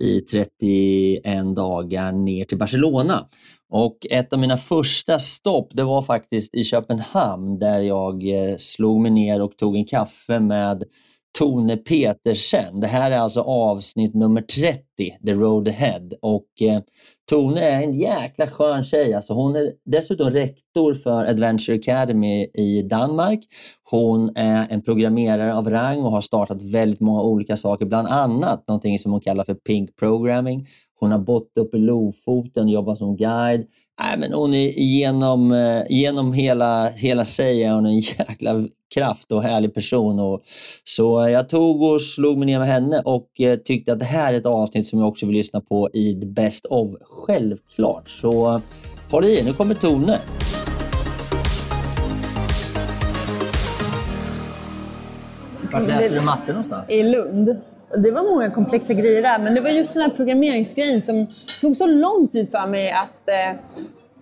[0.00, 3.28] i 31 dagar ner till Barcelona.
[3.70, 9.00] Och ett av mina första stopp det var faktiskt i Köpenhamn där jag eh, slog
[9.00, 10.84] mig ner och tog en kaffe med
[11.38, 12.80] Tone Petersen.
[12.80, 14.82] Det här är alltså avsnitt nummer 30,
[15.26, 16.08] The Road Ahead.
[16.22, 16.80] Och eh,
[17.30, 19.14] Tone är en jäkla skön tjej.
[19.14, 23.40] Alltså hon är dessutom rektor för Adventure Academy i Danmark.
[23.90, 28.68] Hon är en programmerare av rang och har startat väldigt många olika saker, bland annat
[28.68, 30.66] någonting som hon kallar för Pink Programming.
[31.04, 33.66] Hon har bott uppe i Lofoten, jobbat som guide.
[34.00, 39.32] Nej, men hon är genom, eh, genom hela, hela sig är hon en jäkla kraft
[39.32, 40.20] och härlig person.
[40.20, 40.42] Och,
[40.84, 44.04] så eh, jag tog och slog mig ner med henne och eh, tyckte att det
[44.04, 46.90] här är ett avsnitt som jag också vill lyssna på i The Best of.
[47.00, 48.08] Självklart.
[48.08, 48.60] Så eh,
[49.10, 50.20] håll i er, nu kommer Tone.
[55.72, 56.90] Vart läste du matte någonstans?
[56.90, 57.56] I Lund.
[57.96, 61.26] Det var många komplexa grejer där, men det var just den här programmeringsgrejen som
[61.60, 63.50] tog så lång tid för mig att eh,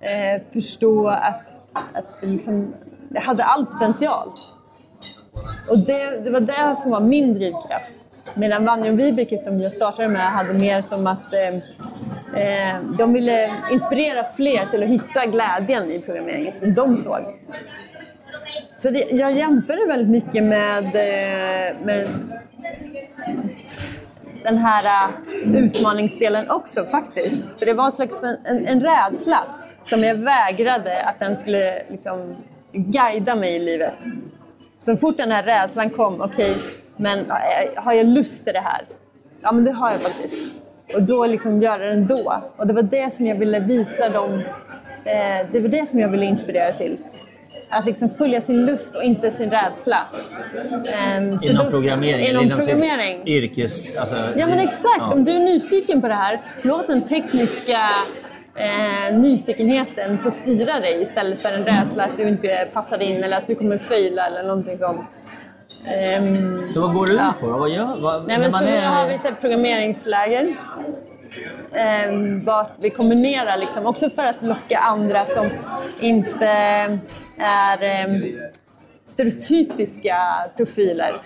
[0.03, 2.75] eh, förstå att, att liksom,
[3.15, 4.29] jag hade all potential.
[5.69, 8.07] Och det, det var det som var min drivkraft.
[8.35, 11.55] Medan Vanja och Vibeke som jag startade med hade mer som att eh,
[12.43, 17.21] eh de ville inspirera fler till att hitta glädjen i programmeringen som de såg.
[18.77, 22.09] Så det, jag jämförde väldigt mycket med, eh, med
[24.45, 25.09] den här
[25.45, 27.59] äh, utmaningsdelen också faktiskt.
[27.59, 29.39] För det var en slags en, en, rädsla
[29.85, 32.37] som jag vägrade att den skulle liksom
[32.73, 33.95] guida mig i livet.
[34.81, 36.63] Så fort den här rädslan kom, okej, okay,
[36.97, 37.35] men äh,
[37.77, 38.81] har jag lust till det här?
[39.43, 40.55] Ja, men det har jag faktiskt.
[40.95, 42.43] Och då liksom göra det ändå.
[42.57, 44.43] Och det var det som jag ville visa dem.
[45.05, 46.99] Eh, det var det som jag ville inspirera till.
[47.73, 49.99] Att liksom följa sin lust och inte sin rädsla.
[50.55, 52.27] Um, inom då, programmering?
[52.27, 53.23] Inom, inom programmering.
[53.27, 53.97] Yrkes...
[53.97, 54.99] Alltså, ja, men exakt.
[54.99, 55.13] Ja.
[55.13, 57.89] Om du är nyfiken på det här, låt den tekniska
[58.55, 63.37] eh, nyfikenheten få styra dig istället för en rädsla att du inte passar in eller
[63.37, 65.01] att du kommer fejla eller någonting sånt.
[66.19, 67.35] Um, så vad går du ja.
[67.41, 67.59] på då?
[67.59, 68.83] Vad gör vad, Nej, men man så är...
[68.83, 70.57] har vi så programmeringsläger.
[72.09, 75.51] Um, vart vi kombinerar, liksom, också för att locka andra som
[76.01, 76.47] inte
[77.39, 78.41] är um,
[79.05, 80.17] stereotypiska
[80.57, 81.23] profiler.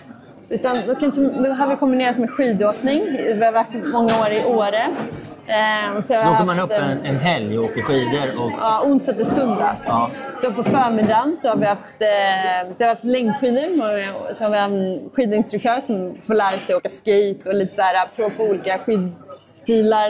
[0.49, 3.03] Utan då, kanske, då har vi kombinerat med skidåkning.
[3.11, 4.83] Vi har varit många år i Åre.
[5.47, 8.43] Eh, så då åker man upp en, en helg och åker skidor?
[8.43, 8.51] Och...
[8.59, 9.75] Ja, onsdag till söndag.
[9.85, 10.09] Ja.
[10.41, 14.33] Så på förmiddagen så har vi haft, eh, så har vi haft längdskidor.
[14.33, 18.07] Så har vi en skidinstruktör som får lära sig åka skate och lite så här,
[18.15, 18.77] prova på olika
[19.57, 20.09] skidstilar.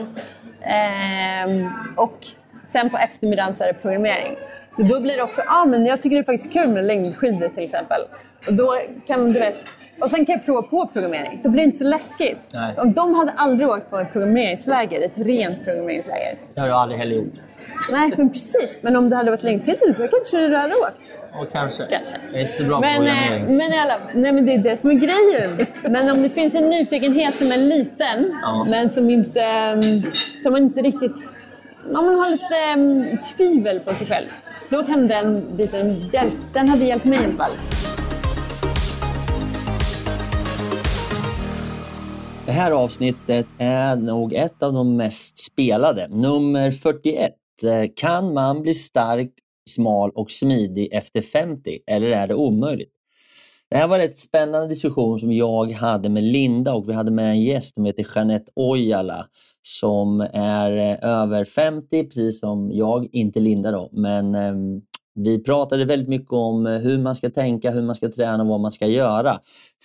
[0.62, 2.28] Eh, och
[2.66, 4.36] sen på eftermiddagen så är det programmering.
[4.76, 7.50] Så då blir det också, ah, men jag tycker det är faktiskt kul med längdskidor
[7.50, 8.02] till exempel.
[8.48, 9.68] Och då kan du vet,
[10.02, 11.40] och sen kan jag prova på programmering.
[11.44, 12.40] Då blir det inte så läskigt.
[12.54, 12.76] Nej.
[12.78, 16.36] Om de hade aldrig åkt på ett programmeringsläger, ett rent programmeringsläger.
[16.54, 17.34] Det har jag aldrig heller gjort.
[17.92, 18.80] Nej, men precis.
[18.82, 21.27] Men om det hade varit längdskidor så kanske du hade åkt.
[21.40, 21.88] Och kanske.
[21.90, 22.16] kanske.
[22.32, 23.58] Jag är inte så bra men, på programmering.
[23.58, 25.68] Men, alla, nej, men det är det som är grejen.
[25.94, 28.66] men om det finns en nyfikenhet som är liten, ja.
[28.70, 30.04] men som inte, mm,
[30.44, 31.30] som inte riktigt...
[31.86, 34.26] Om man har lite um, tvivel på sig själv,
[34.70, 36.38] då kan den biten hjälpa.
[36.54, 37.52] Den hade hjälpt mig i alla fall.
[42.46, 46.08] Det här avsnittet är nog ett av de mest spelade.
[46.08, 47.34] Nummer 41.
[47.64, 49.30] Eh, kan man bli stark,
[49.68, 52.94] smal och smidig efter 50 eller är det omöjligt?
[53.70, 57.30] Det här var en spännande diskussion som jag hade med Linda och vi hade med
[57.30, 59.28] en gäst som heter Jeanette Ojala
[59.62, 64.54] som är eh, över 50, precis som jag, inte Linda då, men eh,
[65.16, 68.60] vi pratade väldigt mycket om hur man ska tänka, hur man ska träna och vad
[68.60, 69.40] man ska göra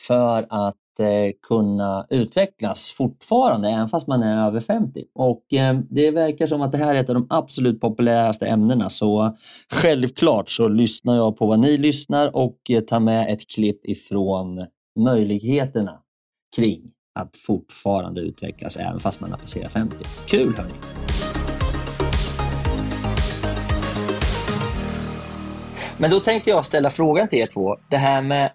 [0.06, 5.04] för att Eh, kunna utvecklas fortfarande, även fast man är över 50.
[5.14, 8.90] Och eh, Det verkar som att det här är ett av de absolut populäraste ämnena,
[8.90, 9.36] så
[9.72, 14.66] självklart så lyssnar jag på vad ni lyssnar och eh, tar med ett klipp ifrån
[14.98, 15.98] möjligheterna
[16.56, 16.80] kring
[17.14, 19.96] att fortfarande utvecklas även fast man har passerat 50.
[20.26, 20.74] Kul hörni!
[25.98, 27.76] Men då tänkte jag ställa frågan till er två.
[27.90, 28.50] Det här med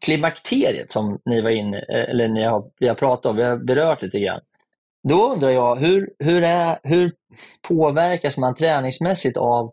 [0.00, 4.02] klimakteriet som ni var inne, eller ni har, vi har pratat om, vi har berört
[4.02, 4.40] lite grann.
[5.08, 7.12] Då undrar jag, hur, hur, är, hur
[7.68, 9.72] påverkas man träningsmässigt av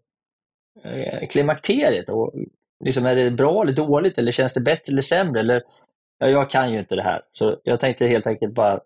[0.84, 2.10] eh, klimakteriet?
[2.10, 2.34] Och
[2.86, 5.40] liksom, är det bra eller dåligt eller känns det bättre eller sämre?
[5.40, 5.64] Eller,
[6.20, 8.80] ja, jag kan ju inte det här, så jag tänkte helt enkelt bara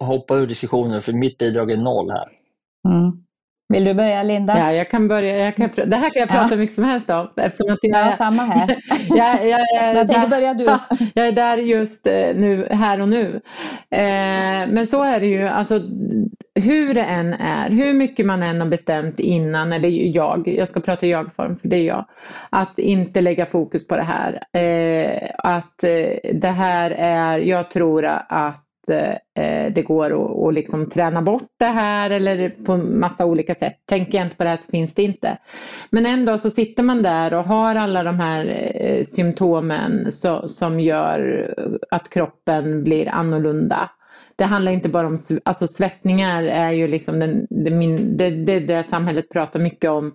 [0.00, 2.28] hoppa ur diskussionen för mitt bidrag är noll här.
[2.88, 3.24] Mm.
[3.70, 4.58] Vill du börja Linda?
[4.58, 5.36] Ja, jag kan börja.
[5.36, 6.56] Jag kan, det här kan jag prata ja.
[6.56, 7.28] mycket som helst om.
[7.36, 8.76] Eftersom att jag, ja, samma här.
[9.08, 10.64] jag, jag, jag, jag tänkte börja du.
[11.14, 13.40] Jag är där just eh, nu, här och nu.
[13.90, 15.80] Eh, men så är det ju, alltså
[16.54, 20.80] hur det än är, hur mycket man än har bestämt innan, eller jag, jag ska
[20.80, 22.06] prata i jag-form för det är jag,
[22.50, 24.32] att inte lägga fokus på det här.
[24.52, 30.54] Eh, att eh, det här är, jag tror att Eh, eh, det går att, att
[30.54, 33.76] liksom träna bort det här eller på massa olika sätt.
[33.86, 35.38] Tänker jag inte på det här så finns det inte.
[35.90, 40.80] Men ändå så sitter man där och har alla de här eh, symptomen så, som
[40.80, 41.54] gör
[41.90, 43.90] att kroppen blir annorlunda.
[44.36, 48.60] det handlar inte bara om, alltså svettningar är ju liksom den, det, min, det, det,
[48.60, 50.14] det samhället pratar mycket om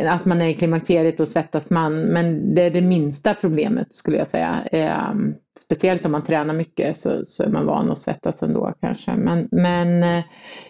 [0.00, 4.16] att man är i klimakteriet och svettas man, men det är det minsta problemet skulle
[4.16, 4.64] jag säga.
[4.72, 5.14] Eh,
[5.60, 9.16] speciellt om man tränar mycket så, så är man van att svettas ändå kanske.
[9.16, 10.24] Men, men eh,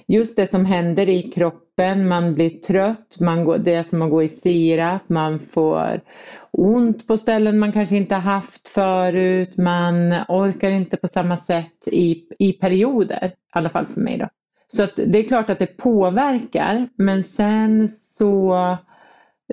[0.09, 4.11] just det som händer i kroppen, man blir trött, man går, det är som att
[4.11, 6.01] gå i sirap, man får
[6.51, 12.25] ont på ställen man kanske inte haft förut, man orkar inte på samma sätt i,
[12.39, 14.29] i perioder, i alla fall för mig då.
[14.67, 17.89] Så det är klart att det påverkar, men sen
[18.23, 18.77] så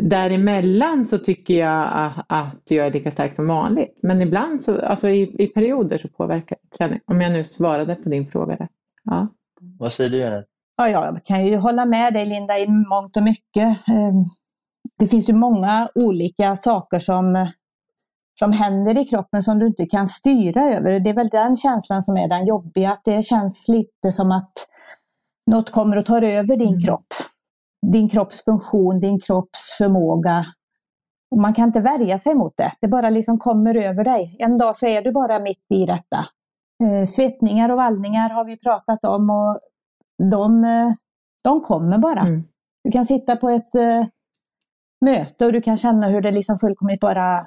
[0.01, 3.99] Däremellan så tycker jag att jag är lika stark som vanligt.
[4.01, 6.99] Men ibland, så, alltså i, i perioder, så påverkar träning.
[7.05, 8.55] Om jag nu svarade på din fråga.
[8.55, 8.67] Där.
[9.03, 9.27] Ja.
[9.79, 10.45] Vad säger du Janet?
[10.77, 13.87] Ja, jag kan ju hålla med dig Linda i mångt och mycket.
[13.87, 14.25] Ehm,
[14.99, 17.47] det finns ju många olika saker som,
[18.39, 20.99] som händer i kroppen som du inte kan styra över.
[20.99, 24.53] Det är väl den känslan som är den jobbiga, att det känns lite som att
[25.51, 26.81] något kommer och tar över din mm.
[26.81, 27.13] kropp
[27.81, 30.45] din kropps funktion, din kropps förmåga.
[31.41, 32.71] Man kan inte värja sig mot det.
[32.81, 34.35] Det bara liksom kommer över dig.
[34.39, 36.25] En dag så är du bara mitt i detta.
[36.83, 39.59] Eh, svettningar och vallningar har vi pratat om och
[40.31, 40.93] de, eh,
[41.43, 42.21] de kommer bara.
[42.21, 42.41] Mm.
[42.83, 44.05] Du kan sitta på ett eh,
[45.05, 47.39] möte och du kan känna hur det liksom fullkomligt bara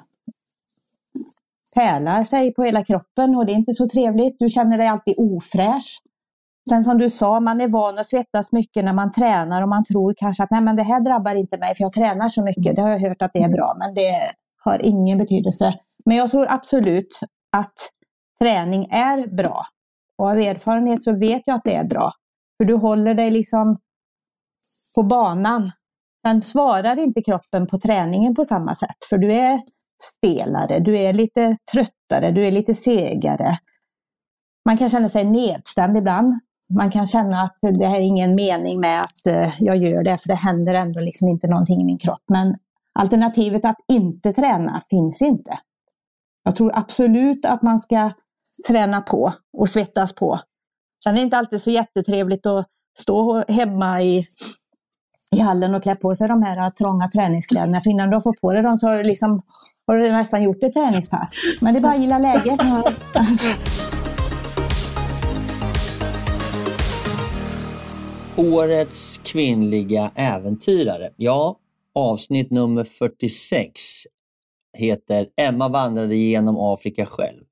[1.73, 4.39] pärlar sig på hela kroppen och det är inte så trevligt.
[4.39, 6.01] Du känner dig alltid ofräsch.
[6.69, 9.83] Sen som du sa, man är van att svettas mycket när man tränar och man
[9.83, 12.75] tror kanske att nej men det här drabbar inte mig för jag tränar så mycket.
[12.75, 14.11] Det har jag hört att det är bra, men det
[14.63, 15.79] har ingen betydelse.
[16.05, 17.19] Men jag tror absolut
[17.57, 17.73] att
[18.39, 19.65] träning är bra.
[20.17, 22.11] Och av erfarenhet så vet jag att det är bra.
[22.57, 23.77] För du håller dig liksom
[24.95, 25.71] på banan.
[26.27, 28.97] Sen svarar inte kroppen på träningen på samma sätt.
[29.09, 29.59] För du är
[30.01, 33.57] stelare, du är lite tröttare, du är lite segare.
[34.65, 36.33] Man kan känna sig nedstämd ibland
[36.69, 40.17] man kan känna att det här är ingen mening med att eh, jag gör det,
[40.17, 42.23] för det händer ändå liksom inte någonting i min kropp.
[42.27, 42.57] Men
[42.99, 45.59] alternativet att inte träna finns inte.
[46.43, 48.11] Jag tror absolut att man ska
[48.67, 50.39] träna på och svettas på.
[51.03, 52.67] Sen är det inte alltid så jättetrevligt att
[52.99, 54.25] stå hemma i,
[55.31, 57.81] i hallen och klä på sig de här eh, trånga träningskläderna.
[57.81, 59.41] För innan du har fått på dig dem så har du, liksom,
[59.87, 61.35] har du nästan gjort ett träningspass.
[61.61, 62.59] Men det är bara att gilla läget.
[68.37, 71.09] Årets kvinnliga äventyrare.
[71.17, 71.57] Ja,
[71.95, 73.81] avsnitt nummer 46
[74.77, 77.43] heter Emma vandrade genom Afrika själv.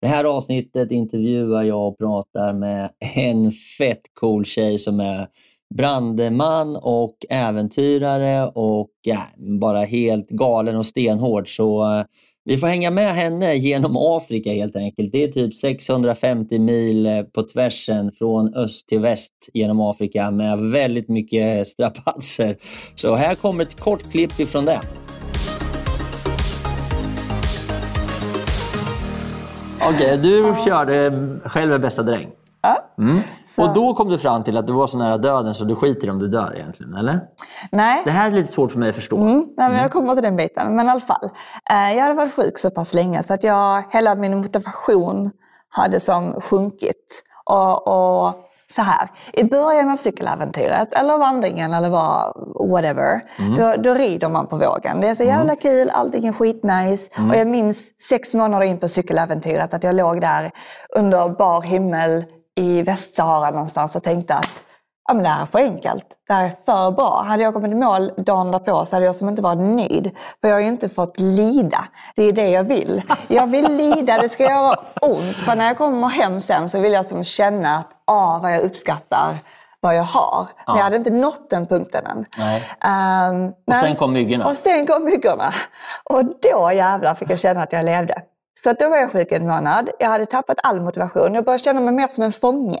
[0.00, 5.26] Det här avsnittet intervjuar jag och pratar med en fett cool tjej som är
[5.74, 9.22] brandman och äventyrare och ja,
[9.60, 11.56] bara helt galen och stenhård.
[11.56, 12.04] Så eh,
[12.44, 15.12] vi får hänga med henne genom Afrika helt enkelt.
[15.12, 20.58] Det är typ 650 mil eh, på tvärsen från öst till väst genom Afrika med
[20.58, 22.56] väldigt mycket strapatser.
[22.94, 24.80] Så här kommer ett kort klipp ifrån det.
[29.76, 31.12] Okej, okay, du körde
[31.44, 32.28] själv bästa dräng.
[32.62, 32.92] Ja.
[32.98, 33.16] Mm.
[33.60, 36.06] Och då kom du fram till att du var så nära döden så du skiter
[36.06, 37.20] i om du dör egentligen, eller?
[37.72, 38.02] Nej.
[38.04, 39.16] Det här är lite svårt för mig att förstå.
[39.16, 39.46] Mm.
[39.56, 40.76] Nej, men jag kommer till den biten.
[40.76, 41.30] Men i alla fall.
[41.70, 45.30] Eh, jag hade varit sjuk så pass länge så att jag, hela min motivation
[45.68, 47.22] hade som sjunkit.
[47.44, 48.34] Och, och
[48.70, 52.34] så här, i början av cykeläventyret, eller vandringen eller vad,
[52.70, 53.56] whatever, mm.
[53.56, 55.00] då, då rider man på vågen.
[55.00, 55.56] Det är så jävla mm.
[55.56, 57.10] kul, allting är skitnice.
[57.18, 57.30] Mm.
[57.30, 60.50] Och jag minns sex månader in på cykeläventyret att jag låg där
[60.96, 62.24] under bar himmel
[62.56, 64.50] i Västsahara någonstans och tänkte att
[65.08, 66.06] ja, men det här är för enkelt.
[66.26, 67.22] Det här är för bra.
[67.22, 70.10] Hade jag kommit i mål dagen därpå så hade jag som inte varit nöjd.
[70.40, 71.84] För jag har ju inte fått lida.
[72.16, 73.02] Det är det jag vill.
[73.28, 75.36] Jag vill lida, det ska göra ont.
[75.36, 78.60] För när jag kommer hem sen så vill jag som känna att ah, vad jag
[78.60, 79.34] uppskattar
[79.80, 80.48] vad jag har.
[80.56, 80.62] Ja.
[80.66, 82.18] Men jag hade inte nått den punkten än.
[82.18, 84.46] Um, och sen kom myggorna?
[84.46, 85.54] Och sen kom myggorna.
[86.04, 88.22] Och då jävlar fick jag känna att jag levde.
[88.62, 89.90] Så då var jag sjuk en månad.
[89.98, 91.34] Jag hade tappat all motivation.
[91.34, 92.80] Jag började känna mig mer som en fånge.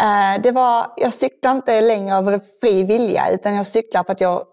[0.00, 4.20] Eh, det var, jag cyklade inte längre av fri vilja utan jag cyklade för att
[4.20, 4.44] jag,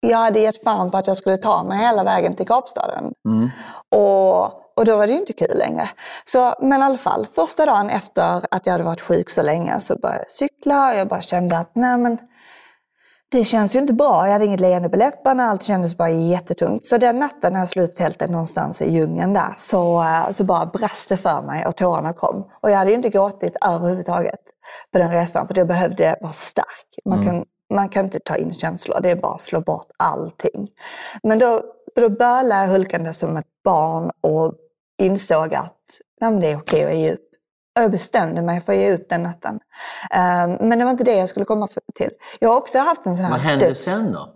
[0.00, 3.12] jag hade gett fan på att jag skulle ta mig hela vägen till Kapstaden.
[3.28, 3.50] Mm.
[3.90, 4.44] Och,
[4.78, 5.88] och då var det ju inte kul längre.
[6.24, 9.80] Så, men i alla fall, första dagen efter att jag hade varit sjuk så länge
[9.80, 12.18] så började jag cykla och jag bara kände att nej men
[13.28, 14.26] det känns ju inte bra.
[14.26, 16.86] Jag hade inget leende på läpparna, allt kändes bara jättetungt.
[16.86, 20.44] Så den natten när jag slog upp tältet någonstans i djungeln där så, eh, så
[20.44, 22.50] bara brast det för mig och tårarna kom.
[22.60, 24.40] Och jag hade ju inte gråtit överhuvudtaget
[24.92, 26.98] på den resan för jag behövde vara stark.
[27.04, 27.28] Man, mm.
[27.28, 30.68] kan, man kan inte ta in känslor, det är bara att slå bort allting.
[31.22, 31.62] Men då,
[31.96, 34.54] då bölade jag hulkande som ett barn och
[34.98, 35.76] insåg att
[36.20, 37.25] nej, det är okej att ge upp.
[37.80, 39.54] Jag bestämde mig för att ge upp den natten.
[39.54, 42.10] Um, men det var inte det jag skulle komma till.
[42.38, 43.84] Jag har också haft en sån här Vad hände döds...
[43.84, 44.32] sen då?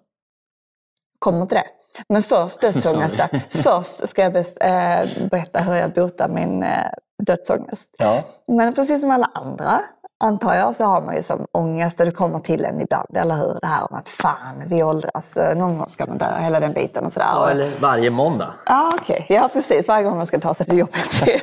[1.18, 1.66] Kommer till det.
[2.08, 3.28] Men först dödsångesten.
[3.50, 6.86] först ska jag eh, berätta hur jag botar min eh,
[7.22, 7.88] dödsångest.
[7.98, 8.22] Ja.
[8.46, 9.80] Men precis som alla andra,
[10.20, 13.36] antar jag, så har man ju som ångest och det kommer till en ibland, eller
[13.36, 13.58] hur?
[13.60, 17.04] Det här om att fan, vi åldras, någon gång ska man dö, hela den biten
[17.04, 17.26] och sådär.
[17.34, 18.54] Ja, eller varje måndag.
[18.66, 19.26] Ja, okej.
[19.28, 19.88] Ja, precis.
[19.88, 21.14] Varje gång man ska ta sig till jobbet.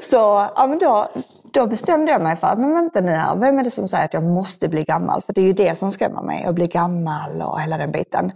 [0.00, 1.08] så ja, men då,
[1.52, 4.04] då bestämde jag mig för att, men vänta nu här, vem är det som säger
[4.04, 5.22] att jag måste bli gammal?
[5.22, 8.32] För det är ju det som skrämmer mig, att bli gammal och hela den biten.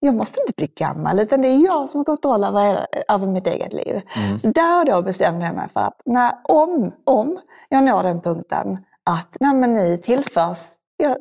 [0.00, 3.46] Jag måste inte bli gammal, utan det är jag som har kontroll över, över mitt
[3.46, 4.02] eget liv.
[4.16, 4.38] Mm.
[4.38, 7.38] Så där och då bestämde jag mig för att när, om, om
[7.68, 10.58] jag når den punkten att nej, men nu tillförs,
[10.96, 11.16] jag,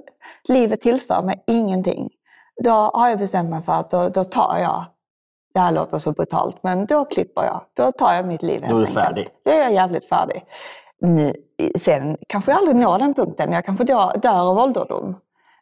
[0.48, 2.10] livet tillför mig ingenting.
[2.64, 4.86] Då har jag bestämt mig för att då, då tar jag,
[5.54, 7.62] det här låter så brutalt, men då klipper jag.
[7.74, 9.28] Då tar jag mitt liv helt Då är du färdig.
[9.46, 10.46] Då är jag jävligt färdig.
[11.02, 11.34] Nu,
[11.78, 15.16] sen kanske jag aldrig når den punkten, jag kanske dör, dör av ålderdom.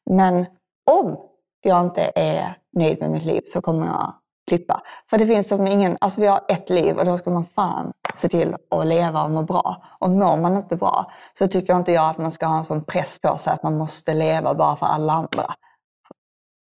[0.05, 0.45] Men
[0.91, 1.17] om
[1.61, 4.13] jag inte är nöjd med mitt liv så kommer jag
[4.47, 4.81] klippa.
[5.09, 7.93] För det finns som ingen, alltså vi har ett liv och då ska man fan
[8.15, 9.83] se till att leva och må bra.
[9.99, 12.63] Och mår man inte bra så tycker jag inte jag att man ska ha en
[12.63, 15.55] sån press på sig att man måste leva bara för alla andra.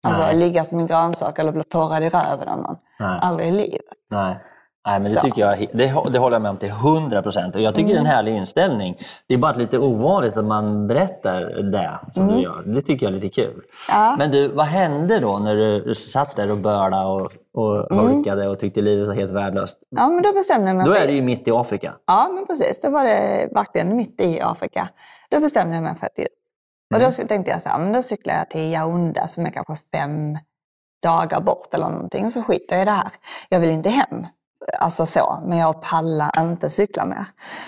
[0.04, 0.36] Alltså Nej.
[0.36, 2.78] ligga som en grönsak eller bli torrad i röven av någon.
[3.00, 3.20] Nej.
[3.22, 3.86] Aldrig i livet.
[4.10, 4.44] Nej.
[4.88, 7.56] Nej, men det, tycker jag, det, det håller jag med om till 100 procent.
[7.56, 8.16] Jag tycker det är en Mm.
[8.16, 8.98] härlig inställning.
[9.28, 12.36] Det är bara lite ovanligt att man berättar det som Mm.
[12.36, 12.64] du gör.
[12.66, 13.62] Det tycker jag är lite kul.
[13.90, 14.16] Ja.
[14.20, 18.06] Men du, vad hände då när du satt där och bölade och, och Mm.
[18.08, 19.78] holkade och tyckte livet var helt värdelöst?
[19.90, 21.94] Ja, men då bestämde jag mig Då är det ju mitt i Afrika.
[22.08, 22.82] Ja, men precis.
[22.82, 24.90] Då var det verkligen mitt i Afrika.
[25.30, 26.12] Då bestämde jag mig för att.
[26.94, 27.12] Och Mm.
[27.18, 30.38] då tänkte jag så här, men då cyklar jag till Yaoundé som är kanske fem
[31.04, 32.32] dagar bort eller någonting.
[32.32, 33.10] Så skiter jag i det här.
[33.50, 34.26] Jag vill inte hem.
[34.80, 37.26] Alltså så, men jag pallar inte cykla mer.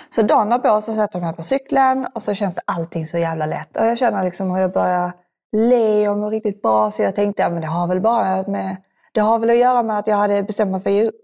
[0.10, 3.18] Så dagen därpå så sätter jag mig på cykeln och så känns det allting så
[3.18, 3.78] jävla lätt.
[3.78, 5.12] Och jag känner liksom hur jag börjar
[5.52, 6.92] le och må riktigt bra.
[6.92, 8.78] Så jag tänkte, ja men det har väl bara med,
[9.14, 11.16] det har väl att göra med att jag hade bestämt mig för att ge upp.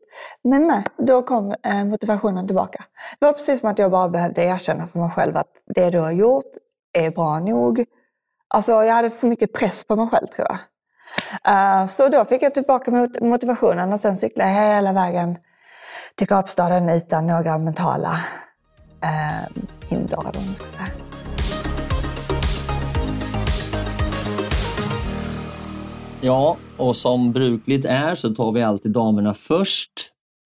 [0.43, 2.83] Men nej, då kom eh, motivationen tillbaka.
[3.19, 5.99] Det var precis som att jag bara behövde erkänna för mig själv att det du
[5.99, 6.51] har gjort
[6.93, 7.85] är bra nog.
[8.47, 10.59] Alltså jag hade för mycket press på mig själv tror jag.
[11.53, 12.91] Eh, så då fick jag tillbaka
[13.21, 15.37] motivationen och sen cyklade jag hela vägen
[16.19, 18.19] till Kapstaden utan några mentala
[19.03, 20.87] eh, hinder eller vad man ska säga.
[26.21, 29.91] Ja, och som brukligt är så tar vi alltid damerna först.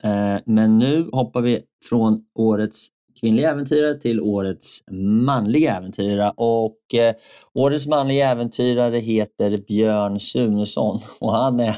[0.03, 2.87] Eh, Men nu hoppar vi från årets
[3.19, 4.79] kvinnliga äventyrare till årets
[5.25, 6.33] manliga äventyrare.
[6.35, 7.15] Och eh,
[7.53, 11.75] årets manliga äventyrare heter Björn Sunesson och han är,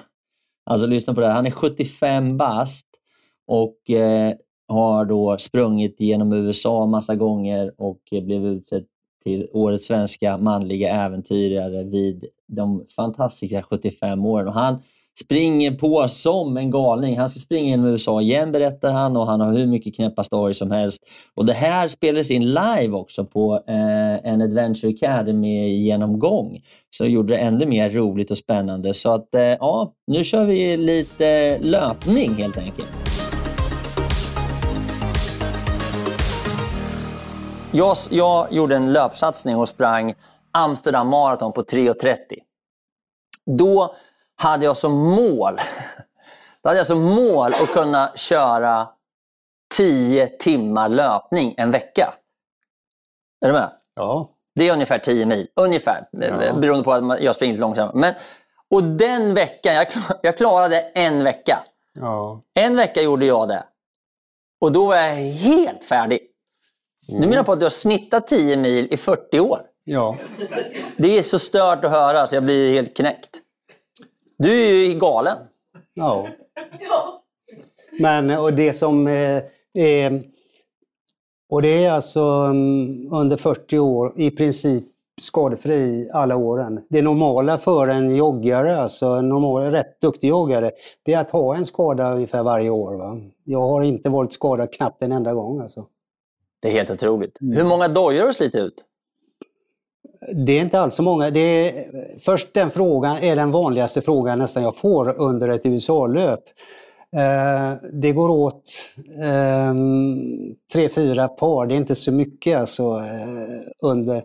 [0.69, 2.94] alltså lyssna på det här, han är 75 bast
[3.47, 4.33] och eh,
[4.67, 8.85] har då sprungit genom USA massa gånger och eh, blev utsedd
[9.23, 14.47] till årets svenska manliga äventyrare vid de fantastiska 75 åren.
[14.47, 14.77] Och han
[15.23, 17.17] springer på som en galning.
[17.17, 20.57] Han ska springa genom USA igen berättar han och han har hur mycket knäppa stories
[20.57, 21.03] som helst.
[21.35, 26.61] Och det här spelades in live också på eh, en Adventure Academy-genomgång.
[26.89, 28.93] Så gjorde det ännu mer roligt och spännande.
[28.93, 33.14] Så att eh, ja, nu kör vi lite löpning helt enkelt.
[37.75, 40.15] Jag, jag gjorde en löpsatsning och sprang
[40.51, 42.17] Amsterdam Marathon på 3.30.
[43.57, 43.95] Då
[44.35, 45.57] hade jag som mål
[46.61, 48.87] då hade jag som mål att kunna köra
[49.77, 52.13] 10 timmar löpning en vecka.
[53.41, 53.71] Är du med?
[53.95, 54.29] Ja.
[54.55, 56.53] Det är ungefär 10 mil, ungefär, Ja.
[56.53, 57.95] beroende på att jag springer långsammare.
[57.95, 58.13] Men,
[58.71, 59.87] och den veckan, jag,
[60.21, 61.63] jag klarade en vecka.
[61.93, 62.41] Ja.
[62.53, 63.63] En vecka gjorde jag det.
[64.61, 66.31] Och då var jag helt färdig.
[67.07, 69.61] Nu menar jag på att du har snittat 10 mil i 40 år.
[69.83, 70.17] Ja.
[70.97, 73.29] Det är så stört att höra så jag blir helt knäckt.
[74.37, 75.37] Du är ju galen.
[75.93, 76.27] Ja.
[77.99, 79.43] Men och det som eh,
[79.73, 80.21] är...
[81.49, 84.83] Och det är alltså mm, under 40 år i princip
[85.21, 86.81] skadefri alla åren.
[86.89, 90.71] Det normala för en joggare, alltså en normal, rätt duktig joggare,
[91.03, 92.95] det är att ha en skada ungefär varje år.
[92.95, 93.17] Va?
[93.43, 95.59] Jag har inte varit skadad knappt en enda gång.
[95.59, 95.85] Alltså.
[96.59, 97.37] Det är helt otroligt.
[97.39, 98.85] Hur många dojor har du slitit ut?
[100.45, 101.29] Det är inte alls så många.
[101.29, 101.85] Det är,
[102.19, 106.43] först den frågan är den vanligaste frågan nästan jag får under ett USA-löp.
[107.15, 108.91] Eh, det går åt
[109.21, 109.73] eh,
[110.73, 111.65] tre, fyra par.
[111.65, 114.23] Det är inte så mycket alltså, eh, under.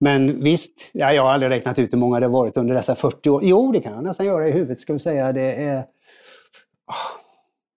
[0.00, 2.94] Men visst, ja, jag har aldrig räknat ut hur många det har varit under dessa
[2.94, 3.40] 40 år.
[3.44, 5.32] Jo, det kan jag nästan göra i huvudet ska vi säga.
[5.32, 5.84] Det är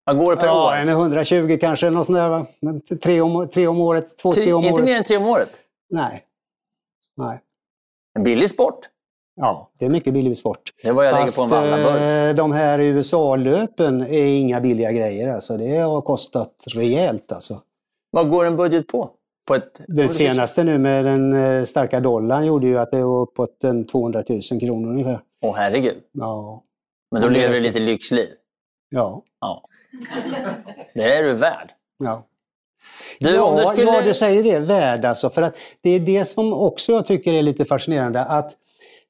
[0.07, 0.75] Vad går det per ja, år?
[0.75, 2.45] En 120 kanske, något sånt där?
[2.59, 4.85] Men tre, om, tre om året, två, tre, tre om inte året.
[4.85, 5.49] mer än tre om året?
[5.89, 6.23] Nej.
[7.17, 7.39] Nej.
[8.17, 8.79] En billig sport?
[9.35, 10.73] Ja, det är mycket billig sport.
[10.81, 12.01] Det är vad jag Fast lägger på en Vallaburk.
[12.01, 15.33] eh, de här USA-löpen är inga billiga grejer.
[15.33, 15.57] Alltså.
[15.57, 17.31] Det har kostat rejält.
[17.31, 17.61] Alltså.
[18.11, 19.09] Vad går en budget på?
[19.47, 19.81] på ett...
[19.87, 23.85] Det senaste nu med den eh, starka dollarn gjorde ju att det var uppåt en
[23.85, 25.19] 200 000 kronor ungefär.
[25.41, 25.97] Åh herregud.
[26.11, 26.63] Ja.
[27.11, 28.27] Men då Men lever du lite lyxliv?
[28.89, 29.23] Ja.
[29.41, 29.63] ja.
[30.93, 31.71] Det är du värd.
[31.97, 32.27] Ja.
[33.19, 33.91] Du, ja, du skulle...
[33.91, 34.59] ja, du säger det.
[34.59, 35.29] Värd alltså.
[35.29, 38.21] För att det är det som också jag tycker är lite fascinerande.
[38.21, 38.51] Att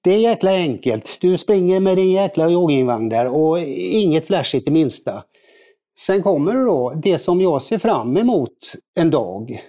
[0.02, 1.18] det är jäkla enkelt.
[1.22, 5.24] Du springer med din jäkla joggingvagn där och inget flashigt det minsta.
[6.00, 8.58] Sen kommer det då, det som jag ser fram emot
[8.96, 9.62] en dag,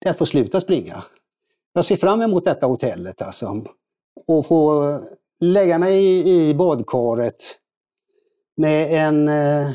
[0.00, 1.04] det är att få sluta springa.
[1.72, 3.64] Jag ser fram emot detta hotellet alltså.
[4.26, 4.98] Och få
[5.40, 7.58] lägga mig i, i badkaret
[8.56, 9.70] med en eh,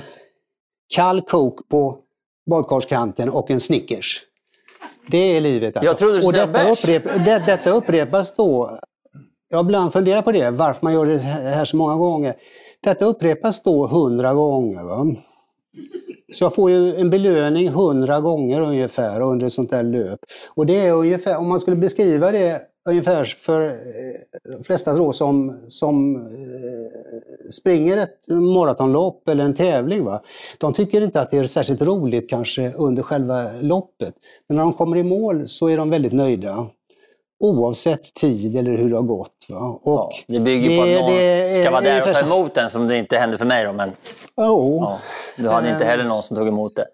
[0.95, 1.97] kall kok på
[2.49, 4.21] badkarskanten och en Snickers.
[5.07, 5.77] Det är livet.
[5.77, 5.89] Alltså.
[5.89, 8.79] Jag trodde du och detta, upprep, det, detta upprepas då.
[9.49, 12.35] Jag har ibland funderat på det, varför man gör det här så många gånger.
[12.83, 14.83] Detta upprepas då hundra gånger.
[14.83, 15.15] Va?
[16.33, 20.19] Så jag får ju en belöning hundra gånger ungefär under ett sånt där löp.
[20.49, 25.13] Och det är ungefär, om man skulle beskriva det ungefär för eh, de flesta då
[25.13, 30.03] som, som eh, springer ett maratonlopp eller en tävling.
[30.03, 30.21] Va?
[30.57, 34.13] De tycker inte att det är särskilt roligt kanske under själva loppet.
[34.47, 36.67] Men när de kommer i mål så är de väldigt nöjda.
[37.39, 39.45] Oavsett tid eller hur det har gått.
[39.49, 39.79] Va?
[39.83, 42.53] Och Det bygger ju på det- att någon det ska vara där och ta emot
[42.55, 43.65] den, som det inte hände för mig.
[43.65, 43.91] Då, men
[44.37, 44.77] Jo.
[44.81, 44.99] ja,
[45.37, 45.89] du hade inte Eh.
[45.89, 46.85] heller någon som tog emot det.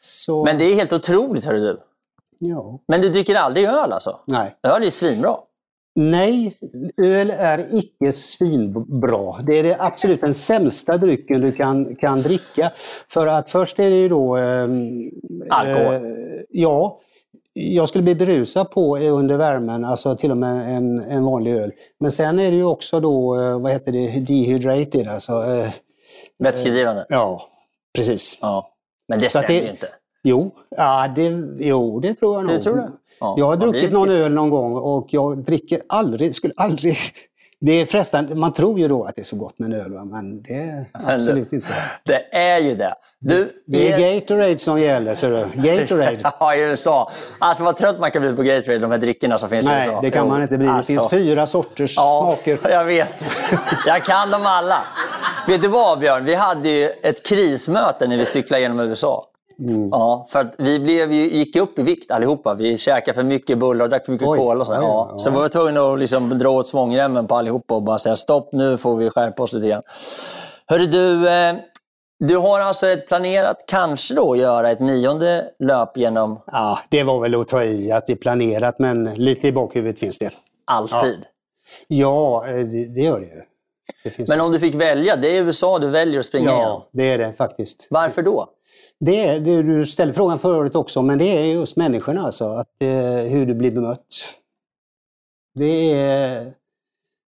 [0.00, 1.78] Så, Men det är helt otroligt, hörru du.
[2.38, 2.80] Ja.
[2.88, 4.20] Men du dricker aldrig öl alltså?
[4.26, 4.56] Nej.
[4.62, 5.36] Öl är svinbra.
[5.94, 6.56] Nej,
[7.02, 9.42] öl är icke svinbra.
[9.46, 12.72] Det är det absolut den sämsta drycken du kan, kan dricka.
[13.08, 14.36] För att först är det ju då...
[14.36, 15.10] ehm,
[15.50, 15.94] Alkohol.
[15.94, 16.00] eh,
[16.50, 17.00] ja.
[17.52, 21.72] Jag skulle bli berusad på under värmen, alltså till och med en, en vanlig öl.
[22.00, 25.32] Men sen är det ju också då, eh, vad heter det, dehydrated, alltså...
[25.32, 25.70] eh,
[26.38, 27.06] Vätskedrivande.
[27.08, 27.42] Ja,
[27.96, 28.38] precis.
[28.40, 28.68] Ja.
[29.08, 29.88] Men det stämmer ju inte.
[30.28, 32.62] Jo, ja, det, jo, det tror jag Du nog.
[32.62, 32.90] tror det?
[33.20, 36.96] Ja, Jag har druckit någon öl någon gång och jag dricker aldrig, skulle aldrig...
[37.60, 39.90] Det är frestande, man tror ju då att det är så gott med en öl,
[40.04, 41.66] men det är absolut inte.
[42.04, 42.94] Det är ju det.
[43.18, 45.62] Du, Det är Gatorade som gäller, ser du.
[45.62, 46.18] Gatorade.
[46.40, 47.10] Ja, i USA.
[47.38, 49.88] Alltså vad trött man kan bli på Gatorade, de här drickorna som finns i Nej,
[49.88, 50.00] USA.
[50.00, 50.66] det kan Jo, man inte bli.
[50.66, 50.92] Det alltså.
[50.92, 52.58] finns fyra sorters smaker.
[52.70, 53.24] Jag vet.
[53.86, 54.78] Jag kan dem alla.
[55.48, 56.24] Vet du vad Björn?
[56.24, 59.24] Vi hade ju ett krismöte när vi cyklade genom USA.
[59.60, 59.88] Mm.
[59.88, 62.54] Ja, för att vi blev ju, gick upp i vikt allihopa.
[62.54, 64.38] Vi käkade för mycket bullar och drack för mycket Oj.
[64.38, 65.08] Och så, ja.
[65.12, 65.18] ja.
[65.18, 68.52] så vi var tvungna att liksom dra åt svångremmen på allihopa och bara säga stopp,
[68.52, 69.82] nu får vi skärpa oss lite grann.
[70.66, 71.54] Hörru du, eh,
[72.18, 77.20] du har alltså ett planerat, kanske då, göra ett nionde löp genom Ja, det var
[77.20, 80.30] väl att ta i att det är planerat, men lite i bakhuvudet finns det.
[80.64, 81.24] alltid.
[81.88, 83.42] Ja, eh, det, det gör det ju.
[84.28, 86.50] Men om du fick välja, det är USA du väljer att springa.
[86.50, 87.86] Ja, det är det faktiskt.
[87.90, 88.48] Varför då?
[89.00, 92.44] Det är, det, du ställde frågan förut också, men det är just människorna alltså.
[92.44, 92.88] Att, eh,
[93.30, 94.38] hur du blir bemött.
[95.54, 96.52] Det är,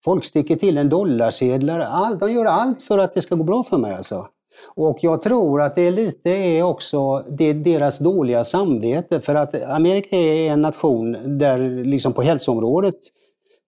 [0.05, 1.81] folk sticker till en dollarsedlar.
[1.81, 3.95] All, de gör allt för att det ska gå bra för mig.
[3.95, 4.29] Alltså.
[4.75, 9.21] Och jag tror att det är lite är också det deras dåliga samvete.
[9.21, 12.99] För att Amerika är en nation där liksom på hälsoområdet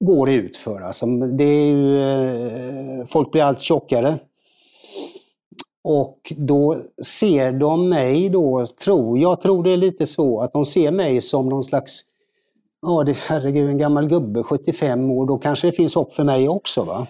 [0.04, 0.80] går det utför.
[0.80, 4.18] Alltså, det är ju, eh, folk blir allt tjockare.
[5.84, 10.64] Och då ser de mig då, tror, jag tror det är lite så, att de
[10.64, 12.00] ser mig som någon slags,
[12.82, 16.48] ja det, herregud en gammal gubbe, 75 år, då kanske det finns hopp för mig
[16.48, 17.06] också va?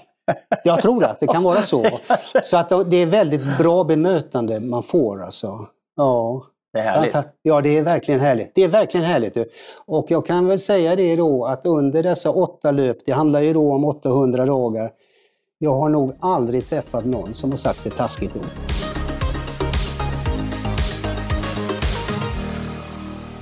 [0.64, 1.84] Jag tror att det kan vara så.
[2.44, 5.66] Så att det är väldigt bra bemötande man får alltså.
[5.96, 6.42] Ja.
[6.72, 7.16] Det är härligt.
[7.42, 8.54] Ja, det är verkligen härligt.
[8.54, 9.36] Det är verkligen härligt.
[9.86, 13.52] Och jag kan väl säga det då att under dessa åtta löp, det handlar ju
[13.52, 14.92] då om 800 dagar,
[15.62, 18.44] jag har nog aldrig träffat någon som har sagt ett taskigt ord.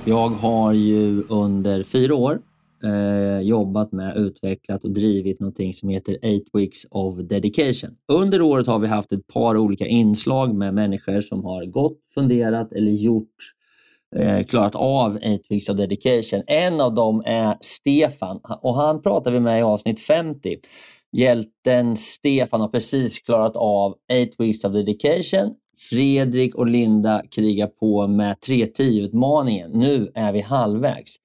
[0.05, 2.39] Jag har ju under fyra år
[2.83, 7.89] eh, jobbat med, utvecklat och drivit någonting som heter Eight Weeks of Dedication.
[8.11, 12.73] Under året har vi haft ett par olika inslag med människor som har gått, funderat
[12.73, 13.35] eller gjort
[14.15, 16.43] eh, klarat av Eight Weeks of Dedication.
[16.47, 20.57] En av dem är Stefan och han pratar vi med i avsnitt 50.
[21.11, 23.97] Hjälten Stefan har precis klarat av 8
[24.37, 25.55] Weeks of Dedication.
[25.89, 29.71] Fredrik och Linda krigar på med 3.10-utmaningen.
[29.71, 31.15] Nu är vi halvvägs.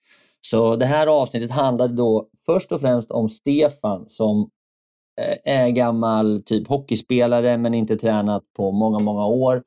[0.40, 4.50] Så det här avsnittet handlade då först och främst om Stefan som
[5.20, 9.62] eh, är gammal typ hockeyspelare men inte tränat på många, många år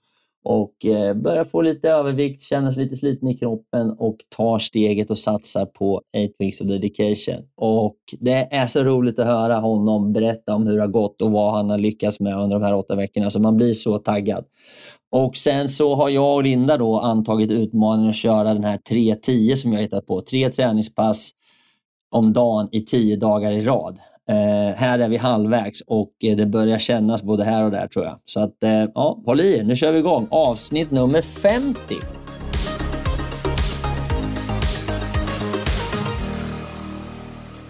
[0.48, 5.10] och eh, börjar få lite övervikt, känner sig lite sliten i kroppen och tar steget
[5.10, 6.04] och satsar på 8
[6.40, 7.36] weeks of dedication.
[7.58, 11.32] Och Det är så roligt att höra honom berätta om hur det har gått och
[11.32, 13.30] vad han har lyckats med under de här åtta veckorna.
[13.30, 14.46] Så man blir så taggad.
[15.12, 19.56] Och Sen så har jag och Linda då antagit utmaningen att köra den här 3-10
[19.56, 20.22] som jag hittat på.
[20.22, 21.32] Tre träningspass
[22.12, 24.00] om dagen i tio dagar i rad.
[24.30, 28.06] Eh, här är vi halvvägs och eh, det börjar kännas både här och där tror
[28.06, 28.20] jag.
[28.26, 29.64] Så att, eh, ja, håll i er.
[29.64, 30.28] Nu kör vi igång.
[30.32, 31.96] Avsnitt nummer 50.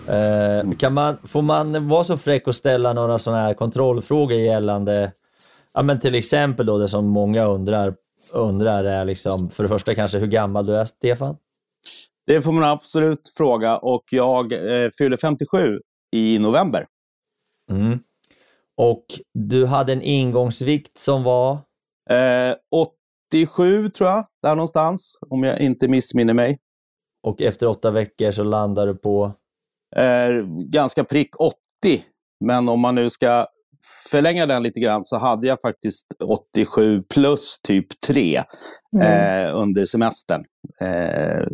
[0.08, 5.12] Eh, kan man, får man vara så fräck och ställa några sådana här kontrollfrågor gällande,
[5.74, 7.95] ja, men till exempel då det som många undrar,
[8.34, 11.36] undrar är liksom, för det första kanske hur gammal du är, Stefan?
[12.28, 15.80] Det får man absolut fråga och jag eh, fyller 57
[16.18, 16.86] i november.
[17.72, 17.99] Mm.
[18.78, 21.51] Och du hade en ingångsvikt som var?
[22.09, 22.55] Eh,
[23.32, 26.59] 87 tror jag, där någonstans, om jag inte missminner mig.
[27.24, 29.34] Och efter åtta veckor så landar du på?
[29.95, 30.30] Eh,
[30.72, 31.55] ganska prick 80.
[32.45, 33.47] Men om man nu ska
[34.11, 38.43] förlänga den lite grann så hade jag faktiskt 87 plus typ 3
[38.95, 39.07] mm.
[39.07, 40.43] eh, under semestern.
[40.82, 41.47] Eh,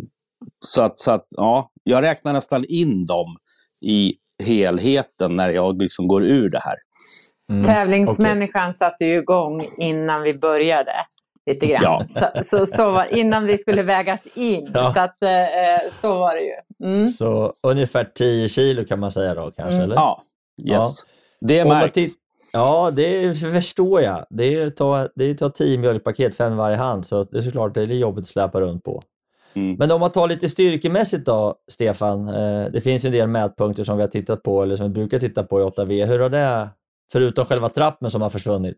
[0.60, 3.38] så att, så att ja, jag räknar nästan in dem
[3.82, 4.14] i
[4.44, 6.76] helheten när jag liksom går ur det här.
[7.50, 7.64] Mm.
[7.64, 8.74] Tävlingsmänniskan okay.
[8.74, 10.94] satte ju igång innan vi började.
[11.46, 11.82] Lite grann.
[11.84, 12.06] Ja.
[12.08, 14.72] Så, så, så var, innan vi skulle vägas in.
[14.74, 14.94] Ja.
[14.94, 16.90] Så, att, eh, så var det ju.
[16.94, 17.10] Mm.
[17.10, 19.74] Så ungefär 10 kilo kan man säga då kanske?
[19.74, 19.82] Mm.
[19.82, 19.96] Eller?
[19.96, 20.24] Ja,
[20.58, 21.06] yes.
[21.40, 21.48] Ja.
[21.48, 22.02] Det märks.
[22.54, 24.26] Ja, det förstår jag.
[24.30, 27.38] Det är att ta, det är ta tio mjölkpaket, fem i varje hand, så det
[27.38, 29.02] är såklart det är jobbigt att släpa runt på.
[29.56, 29.76] Mm.
[29.80, 32.28] Men om man tar lite styrkemässigt då, Stefan.
[32.28, 34.94] Eh, det finns ju en del mätpunkter som vi har tittat på, eller som vi
[34.94, 36.06] brukar titta på i 8V.
[36.06, 36.70] Hur har det,
[37.12, 38.78] förutom själva trappen som har försvunnit?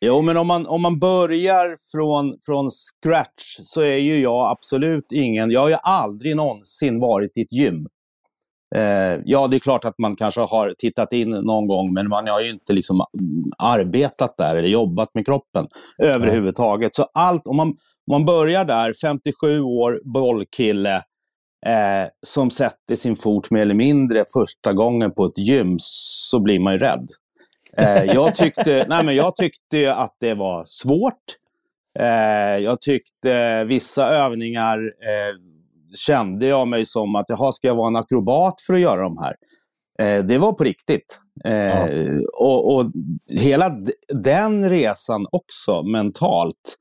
[0.00, 5.12] Jo, men om man, om man börjar från, från scratch så är ju jag absolut
[5.12, 5.50] ingen...
[5.50, 7.86] Jag har ju aldrig någonsin varit i ett gym.
[8.74, 12.28] Eh, ja, det är klart att man kanske har tittat in någon gång, men man
[12.28, 13.04] har ju inte liksom
[13.58, 15.66] arbetat där eller jobbat med kroppen
[15.98, 16.94] överhuvudtaget.
[16.94, 17.76] Så allt, om man
[18.10, 20.96] man börjar där, 57 år, bollkille,
[21.66, 26.60] eh, som sätter sin fot mer eller mindre första gången på ett gym, så blir
[26.60, 27.08] man ju rädd.
[27.76, 31.22] Eh, jag, tyckte, nej men jag tyckte att det var svårt.
[31.98, 35.34] Eh, jag tyckte vissa övningar eh,
[36.06, 39.18] kände jag mig som att, jaha, ska jag vara en akrobat för att göra de
[39.18, 39.34] här?
[39.98, 41.20] Eh, det var på riktigt.
[41.44, 41.88] Eh, ja.
[42.40, 42.92] och, och,
[43.28, 43.70] hela
[44.08, 46.78] den resan också mentalt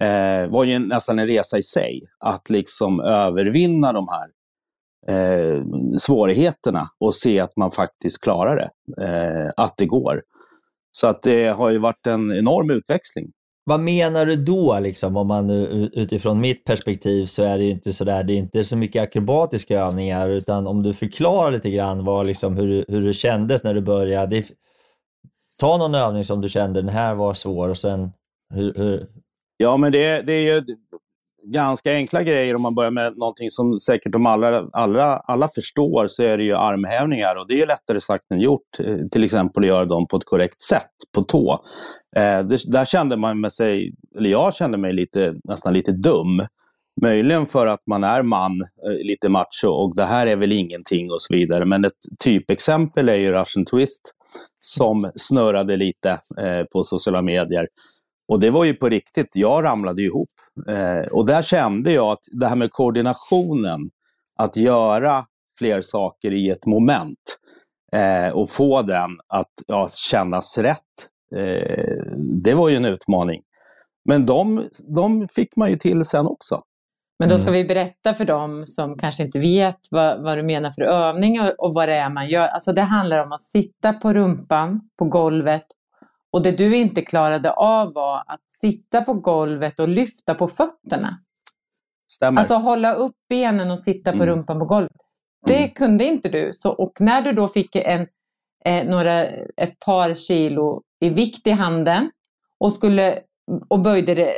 [0.00, 2.02] eh, var ju nästan en resa i sig.
[2.18, 4.28] Att liksom övervinna de här
[5.08, 5.62] eh,
[5.98, 9.04] svårigheterna och se att man faktiskt klarar det.
[9.04, 10.22] Eh, att det går.
[10.90, 13.32] Så att det har ju varit en enorm utväxling.
[13.64, 14.78] Vad menar du då?
[14.80, 18.64] Liksom, om man utifrån mitt perspektiv så är det inte så där, det är inte
[18.64, 23.12] så mycket akrobatiska övningar utan om du förklarar lite grann vad, liksom, hur, hur det
[23.12, 24.42] kändes när du började.
[25.60, 28.12] Ta någon övning som du kände, den här var svår och sen
[28.54, 29.06] hur, hur,
[29.56, 30.64] Ja, men det, det är ju
[31.52, 36.08] ganska enkla grejer om man börjar med någonting som säkert de allra, allra, alla förstår
[36.08, 38.80] så är det ju armhävningar och det är lättare sagt än gjort.
[38.80, 41.64] Eh, till exempel att göra dem på ett korrekt sätt på tå.
[42.16, 46.46] Eh, det, där kände man med sig, eller jag kände mig lite, nästan lite dum.
[47.02, 51.10] Möjligen för att man är man, eh, lite macho och det här är väl ingenting
[51.10, 51.64] och så vidare.
[51.64, 51.92] Men ett
[52.24, 54.12] typexempel är ju Russian Twist
[54.60, 57.66] som snurrade lite eh, på sociala medier.
[58.28, 60.28] Och det var ju på riktigt, jag ramlade ihop.
[60.68, 63.90] Eh, och där kände jag att det här med koordinationen,
[64.38, 65.26] att göra
[65.58, 67.38] fler saker i ett moment
[67.92, 70.80] eh, och få den att ja, kännas rätt,
[71.36, 72.02] eh,
[72.44, 73.42] det var ju en utmaning.
[74.08, 74.64] Men de,
[74.96, 76.62] de fick man ju till sen också.
[77.18, 77.62] Men då ska mm.
[77.62, 81.66] vi berätta för dem som kanske inte vet vad, vad du menar för övning och,
[81.66, 82.48] och vad det är man gör.
[82.48, 85.66] Alltså det handlar om att sitta på rumpan på golvet
[86.32, 91.18] och det du inte klarade av var att sitta på golvet och lyfta på fötterna.
[92.12, 92.40] Stämmer.
[92.40, 94.28] Alltså hålla upp benen och sitta på mm.
[94.28, 94.92] rumpan på golvet.
[95.46, 95.70] Det mm.
[95.70, 96.52] kunde inte du.
[96.54, 98.06] Så, och när du då fick en,
[98.64, 102.10] eh, några, ett par kilo i vikt i handen
[102.60, 103.18] och, skulle,
[103.68, 104.34] och böjde det,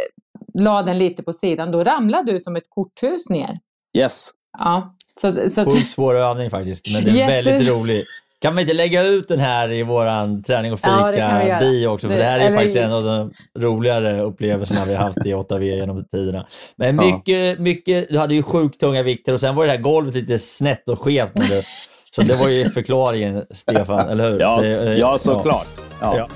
[0.54, 3.54] la den lite på sidan, då ramlade du som ett korthus ner.
[3.96, 4.30] Yes.
[4.58, 4.94] Ja.
[5.20, 7.50] Så, så Sjukt svår övning faktiskt, men det är Jätte...
[7.50, 8.02] väldigt rolig.
[8.40, 12.08] Kan vi inte lägga ut den här i våran träning och fika-bio ja, också?
[12.08, 12.56] För det, här är eller...
[12.56, 16.46] faktiskt en av de roligare upplevelserna vi har haft i 8V genom tiderna.
[16.76, 17.62] Men mycket, ja.
[17.62, 20.88] mycket, du hade ju sjukt tunga vikter och sen var det här golvet lite snett
[20.88, 21.34] och skevt.
[21.34, 21.64] Det,
[22.10, 24.40] så det var ju förklaringen, Stefan, eller hur?
[24.40, 25.68] Ja, det, ja såklart.
[26.00, 26.16] Ja.
[26.18, 26.28] Ja.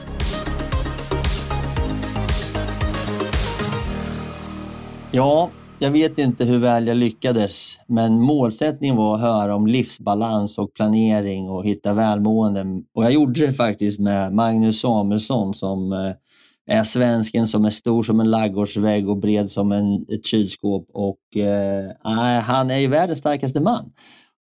[5.10, 5.50] Ja,
[5.82, 10.74] jag vet inte hur väl jag lyckades, men målsättningen var att höra om livsbalans och
[10.74, 12.66] planering och hitta välmående.
[12.94, 18.02] Och jag gjorde det faktiskt med Magnus Samuelsson som eh, är svensken som är stor
[18.02, 20.86] som en laggårdsvägg och bred som en, ett kylskåp.
[20.92, 23.92] Och, eh, han är ju världens starkaste man.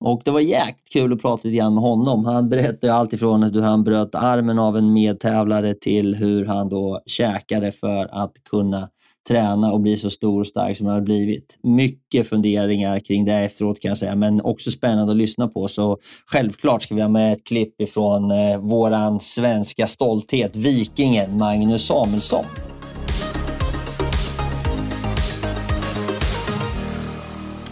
[0.01, 2.25] Och det var jäkligt kul att prata lite grann med honom.
[2.25, 7.01] Han berättade allt ifrån hur han bröt armen av en medtävlare till hur han då
[7.07, 8.89] käkade för att kunna
[9.29, 11.59] träna och bli så stor och stark som han har blivit.
[11.63, 15.69] Mycket funderingar kring det efteråt kan jag säga, men också spännande att lyssna på.
[15.69, 21.87] Så självklart ska vi ha med ett klipp ifrån eh, våran svenska stolthet, vikingen Magnus
[21.87, 22.45] Samuelsson.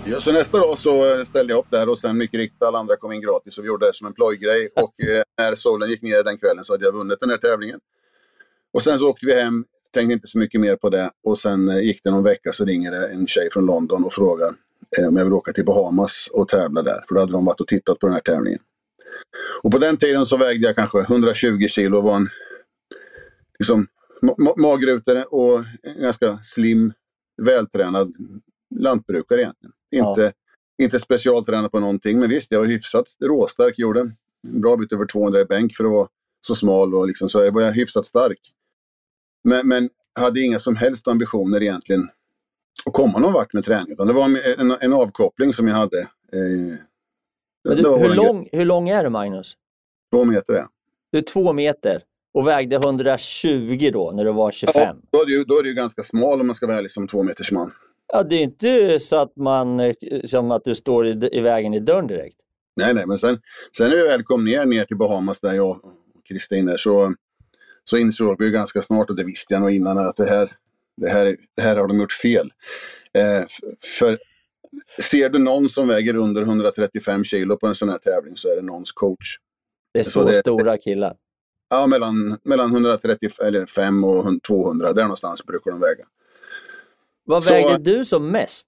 [0.08, 2.78] Ja, så nästa dag så eh, ställde jag upp där och sen mycket riktigt alla
[2.78, 4.68] andra kom in gratis och vi gjorde det som en plojgrej.
[4.76, 7.80] Och eh, när solen gick ner den kvällen så hade jag vunnit den här tävlingen.
[8.74, 11.10] Och sen så åkte vi hem tänkte inte så mycket mer på det.
[11.24, 14.12] Och sen eh, gick det någon vecka så ringer det en tjej från London och
[14.12, 14.54] frågar
[14.98, 17.04] eh, om jag vill åka till Bahamas och tävla där.
[17.08, 18.60] För då hade de varit och tittat på den här tävlingen.
[19.62, 22.28] Och på den tiden så vägde jag kanske 120 kilo och var en
[23.58, 23.86] liksom,
[24.22, 26.92] ma magrutare och en ganska slim,
[27.42, 28.12] vältränad
[28.74, 29.72] lantbrukare egentligen.
[29.94, 30.84] Inte, ja.
[30.84, 34.16] inte specialtränad på någonting, men visst, jag var hyfsat råstark, gjorde en
[34.60, 36.08] bra bit över 200 i bänk för att vara
[36.46, 38.38] så smal och liksom, så var jag hyfsat stark.
[39.48, 39.88] Men, men
[40.18, 42.08] hade inga som helst ambitioner egentligen
[42.86, 43.92] att komma någon vart med träning.
[43.92, 44.24] Utan det var
[44.58, 45.98] en, en avkoppling som jag hade.
[46.00, 46.78] Eh,
[47.64, 49.56] du, hur, lång, hur lång är du Magnus?
[50.12, 50.66] Två meter är
[51.12, 52.02] Du är två meter
[52.34, 54.74] och vägde 120 då när du var 25?
[54.76, 57.08] Ja, då är, du, då är du ganska smal om man ska vara ärlig som
[57.08, 57.72] två meters man.
[58.12, 59.94] Ja, det är inte så att, man, eh,
[60.26, 62.36] som att du står i, i vägen i dörren direkt.
[62.76, 63.38] Nej, nej, men sen,
[63.76, 65.92] sen när vi väl kom ner, ner till Bahamas där jag och
[66.28, 67.14] Kristin är, så
[67.90, 70.52] så insåg vi ganska snart, och det visste jag nog innan, att det här,
[70.96, 72.52] det här, det här har de gjort fel.
[73.12, 73.44] Eh,
[73.98, 74.18] för
[75.02, 78.56] ser du någon som väger under 135 kilo på en sån här tävling så är
[78.56, 79.36] det någons coach.
[79.94, 81.16] Det är så, så det, stora killar?
[81.68, 86.04] Ja, mellan, mellan 135 och 200, där någonstans brukar de väga.
[87.24, 88.66] Vad så, väger du som mest?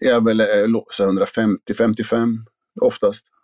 [0.00, 2.36] Jag väl 150-55
[2.80, 3.37] oftast jävlar.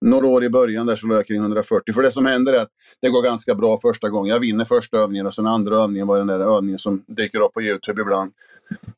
[0.00, 1.94] Några år i början där så låg jag kring 140.
[1.94, 2.70] För det som händer är att
[3.02, 4.32] det går ganska bra första gången.
[4.32, 7.52] Jag vinner första övningen och sen andra övningen var den där övningen som dyker upp
[7.52, 8.32] på Youtube ibland.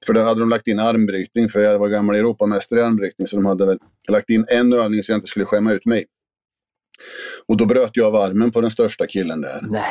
[0.06, 3.26] För då hade de lagt in armbrytning, för jag var gammal Europamästare i armbrytning.
[3.26, 6.06] Så de hade väl lagt in en övning så jag inte skulle skämma ut mig.
[7.46, 9.60] Och då bröt jag av armen på den största killen där.
[9.62, 9.82] Nej.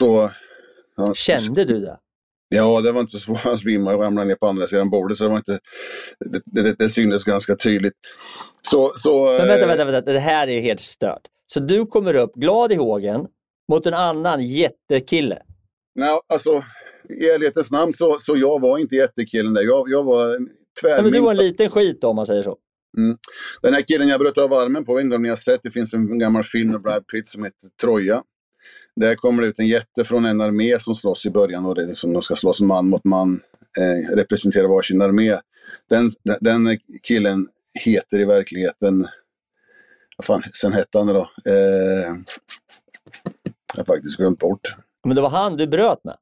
[0.00, 0.30] Så,
[0.96, 1.98] ja, Kände du det?
[2.48, 3.38] Ja, det var inte så svårt.
[3.38, 5.18] Han svimmade och ramlade ner på andra sidan bordet.
[5.18, 5.58] Så det, var inte,
[6.30, 7.94] det, det, det syntes ganska tydligt.
[8.62, 11.22] Så, så, Men vänta, vänta, vänta, det här är helt stört.
[11.46, 13.26] Så du kommer upp glad i hågen
[13.68, 15.42] mot en annan jättekille?
[15.94, 16.62] Nej, alltså
[17.08, 19.62] i ärlighetens namn så, så jag var inte jättekillen där.
[19.62, 20.36] Jag, jag var
[20.80, 21.02] tvärminst.
[21.02, 22.56] men du var en liten skit då, om man säger så.
[22.98, 23.16] Mm.
[23.62, 25.60] Den här killen jag bröt av armen på, jag vet inte om ni har sett,
[25.62, 28.22] det finns en gammal film med Brad Pitt som heter Troja.
[28.96, 31.86] Där kommer det ut en jätte från en armé som slåss i början och det
[31.86, 33.40] liksom, de ska slåss man mot man,
[33.80, 35.36] eh, representera varsin armé.
[35.90, 37.46] Den, den killen
[37.84, 39.06] heter i verkligheten,
[40.16, 41.30] vad fan sen hette han då?
[41.46, 42.16] Eh,
[43.74, 44.76] jag har faktiskt glömt bort.
[45.04, 46.16] Men det var han du bröt med?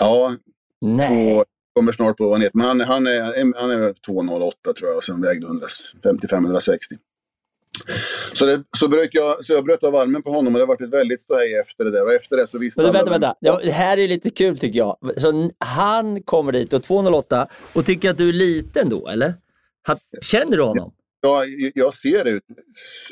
[0.00, 0.32] Ja.
[0.80, 1.36] Nej.
[1.36, 1.44] Och
[1.74, 2.58] kommer snart på vad han heter.
[2.58, 6.78] Men han, han är, han är 2,08 tror jag och sen vägde 155-160.
[8.32, 10.68] Så, det, så, bröt jag, så jag bröt av armen på honom och det har
[10.68, 12.04] varit ett väldigt ståhej efter det där.
[12.04, 13.34] Och efter det så visste Men, vänta, vänta.
[13.40, 14.96] Ja, det här är lite kul tycker jag.
[15.16, 19.34] Så han kommer dit och 208 och tycker att du är liten då, eller?
[20.22, 20.92] Känner du honom?
[21.20, 21.44] Ja,
[21.74, 22.42] jag ser ut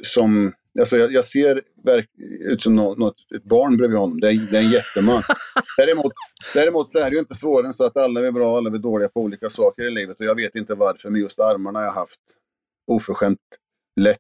[0.03, 2.09] som Alltså jag, jag ser verk,
[2.41, 4.21] ut som något, något, ett barn bredvid honom.
[4.21, 5.23] Det är, det är en jätteman.
[5.77, 6.13] däremot,
[6.55, 8.79] däremot så är det ju inte svårare än så att alla är bra, alla är
[8.79, 10.21] dåliga på olika saker i livet.
[10.21, 12.21] Och jag vet inte varför, men just armarna har jag haft
[12.87, 13.39] oförskämt
[14.01, 14.19] lätt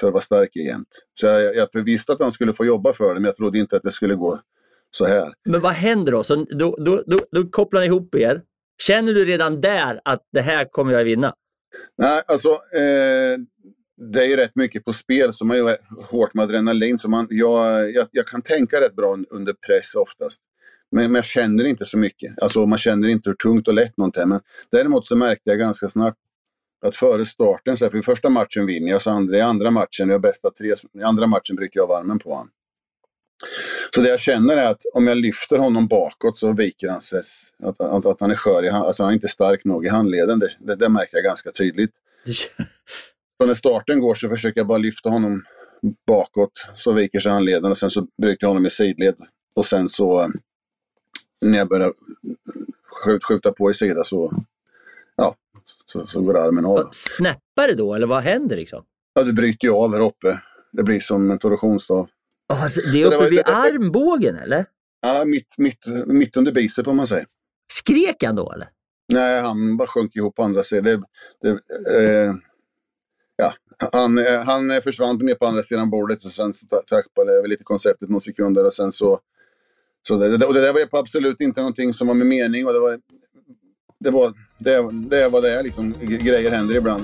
[0.00, 1.06] för att vara stark jämt.
[1.12, 3.76] Så jag, jag visste att han skulle få jobba för det, men jag trodde inte
[3.76, 4.40] att det skulle gå
[4.90, 5.32] så här.
[5.44, 6.24] Men vad händer då?
[6.24, 8.42] Så då, då, då, då kopplar ni ihop er.
[8.82, 11.34] Känner du redan där att det här kommer jag vinna?
[11.98, 13.38] Nej, alltså eh,
[14.12, 15.76] det är rätt mycket på spel, så man är
[16.10, 16.98] hårt med adrenalin.
[16.98, 20.40] Så man, jag, jag, jag kan tänka rätt bra under press oftast.
[20.92, 22.42] Men, men jag känner inte så mycket.
[22.42, 24.26] Alltså man känner inte hur tungt och lätt något är.
[24.26, 24.40] Men
[24.70, 26.14] däremot så märkte jag ganska snart
[26.86, 30.08] att före starten, så här, för första matchen vinner jag, så andra, i andra matchen,
[30.08, 32.50] jag bästa tre, i andra matchen bryter jag varmen på honom.
[33.94, 37.22] Så det jag känner är att om jag lyfter honom bakåt så viker han sig,
[37.62, 40.38] att, att, att han är skör, i, alltså han är inte stark nog i handleden.
[40.38, 41.90] Det, det, det märker jag ganska tydligt.
[43.40, 45.42] så när starten går så försöker jag bara lyfta honom
[46.06, 49.14] bakåt, så viker sig handleden och sen så bryter jag honom i sidled.
[49.56, 50.30] Och sen så
[51.40, 51.92] när jag börjar
[53.04, 54.32] skjut, skjuta på i sida så,
[55.16, 55.34] ja,
[55.86, 56.88] så, så går armen av.
[56.92, 58.84] Snäppar det då eller vad händer liksom?
[59.14, 60.40] Ja, du bryter ju av här uppe.
[60.72, 62.08] Det blir som en torsionsstav.
[62.48, 64.66] Alltså, det är uppe vid armbågen eller?
[65.02, 67.26] Ja, mitt, mitt, mitt under bicep om man säger.
[67.72, 68.68] Skrek han då eller?
[69.12, 71.04] Nej, han bara sjönk ihop på andra sidan.
[71.42, 72.32] Det, eh,
[73.36, 73.52] ja,
[73.92, 78.08] han, han försvann ner på andra sidan bordet och sen så tappade vi lite konceptet
[78.08, 79.20] några sekunder och sen så...
[80.08, 82.80] så det, och det där var absolut inte någonting som var med mening och det
[82.80, 83.00] var...
[84.04, 85.94] Det var det, det var det liksom.
[86.00, 87.02] Grejer händer ibland.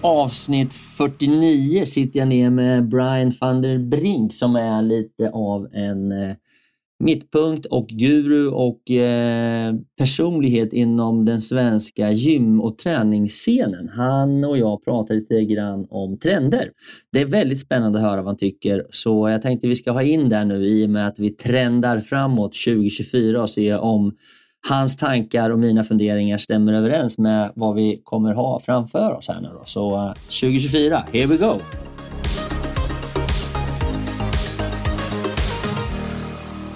[0.00, 6.12] avsnitt 49 sitter jag ner med Brian van der Brink som är lite av en
[6.12, 6.36] eh,
[6.98, 13.88] mittpunkt och guru och eh, personlighet inom den svenska gym och träningsscenen.
[13.88, 16.70] Han och jag pratar lite grann om trender.
[17.12, 20.02] Det är väldigt spännande att höra vad han tycker så jag tänkte vi ska ha
[20.02, 24.16] in där nu i och med att vi trendar framåt 2024 och se om
[24.68, 29.40] hans tankar och mina funderingar stämmer överens med vad vi kommer ha framför oss här
[29.40, 29.62] nu då.
[29.64, 31.60] Så eh, 2024, here we go!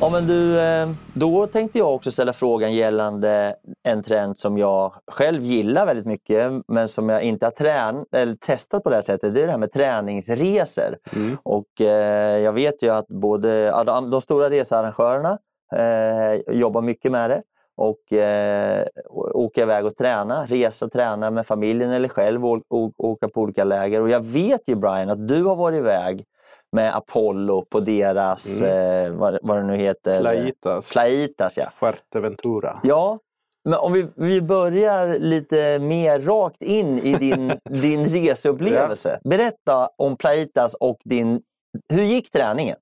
[0.03, 4.93] Ja men du, eh, då tänkte jag också ställa frågan gällande en trend som jag
[5.07, 9.03] själv gillar väldigt mycket men som jag inte har trän eller testat på det här
[9.03, 9.35] sättet.
[9.35, 10.97] Det är det här med träningsresor.
[11.13, 11.37] Mm.
[11.43, 13.71] Och eh, jag vet ju att både
[14.11, 15.39] de stora researrangörerna
[15.77, 17.43] eh, jobbar mycket med det
[17.77, 18.87] och eh,
[19.35, 23.65] åka iväg och träna, resa, träna med familjen eller själv och, och, åka på olika
[23.65, 24.01] läger.
[24.01, 26.25] Och jag vet ju Brian att du har varit iväg
[26.73, 29.07] med Apollo på deras, mm.
[29.07, 30.21] eh, vad, vad det nu heter?
[30.21, 30.93] Plaitas.
[30.93, 31.71] Plaitas ja.
[31.77, 32.81] Fuerteventura.
[32.83, 33.19] Ja,
[33.65, 37.53] men om vi, vi börjar lite mer rakt in i din,
[37.83, 39.21] din reseupplevelse.
[39.25, 41.43] Berätta om Plaitas och din...
[41.89, 42.77] Hur gick träningen?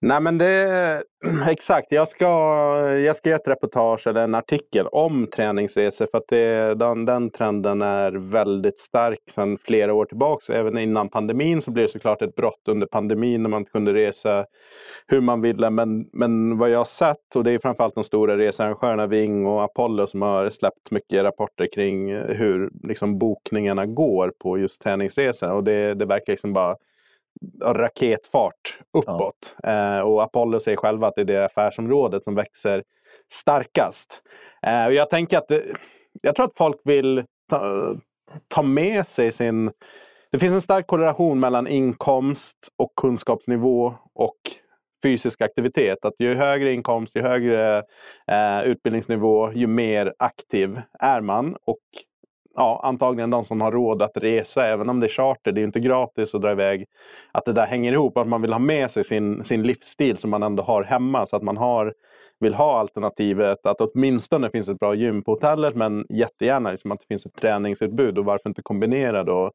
[0.00, 1.02] Nej men det,
[1.48, 2.26] exakt, jag ska,
[2.90, 7.30] jag ska göra ett reportage eller en artikel om träningsresor för att det, den, den
[7.30, 10.52] trenden är väldigt stark sedan flera år tillbaka.
[10.52, 13.94] Även innan pandemin så blev det såklart ett brott under pandemin när man inte kunde
[13.94, 14.46] resa
[15.06, 15.70] hur man ville.
[15.70, 19.62] Men, men vad jag har sett, och det är framförallt de stora researrangörerna Ving och
[19.64, 25.50] Apollo som har släppt mycket rapporter kring hur liksom, bokningarna går på just träningsresor.
[25.50, 26.76] Och det, det verkar liksom bara
[27.62, 29.56] raketfart uppåt.
[29.62, 29.98] Ja.
[29.98, 32.82] Eh, och Apollo säger själva att det är det affärsområdet som växer
[33.32, 34.22] starkast.
[34.66, 35.64] Eh, och jag tänker att det,
[36.22, 37.94] jag tror att folk vill ta,
[38.48, 39.70] ta med sig sin...
[40.30, 44.36] Det finns en stark korrelation mellan inkomst och kunskapsnivå och
[45.02, 46.04] fysisk aktivitet.
[46.04, 47.78] Att ju högre inkomst, ju högre
[48.32, 51.56] eh, utbildningsnivå, ju mer aktiv är man.
[51.64, 51.78] Och
[52.56, 55.64] ja, antagligen de som har råd att resa, även om det är charter, det är
[55.64, 56.86] inte gratis att dra iväg.
[57.32, 60.30] Att det där hänger ihop, att man vill ha med sig sin, sin livsstil som
[60.30, 61.26] man ändå har hemma.
[61.26, 61.94] Så att man har
[62.40, 67.00] vill ha alternativet att åtminstone finns ett bra gym på hotellet men jättegärna liksom att
[67.00, 69.50] det finns ett träningsutbud och varför inte kombinera då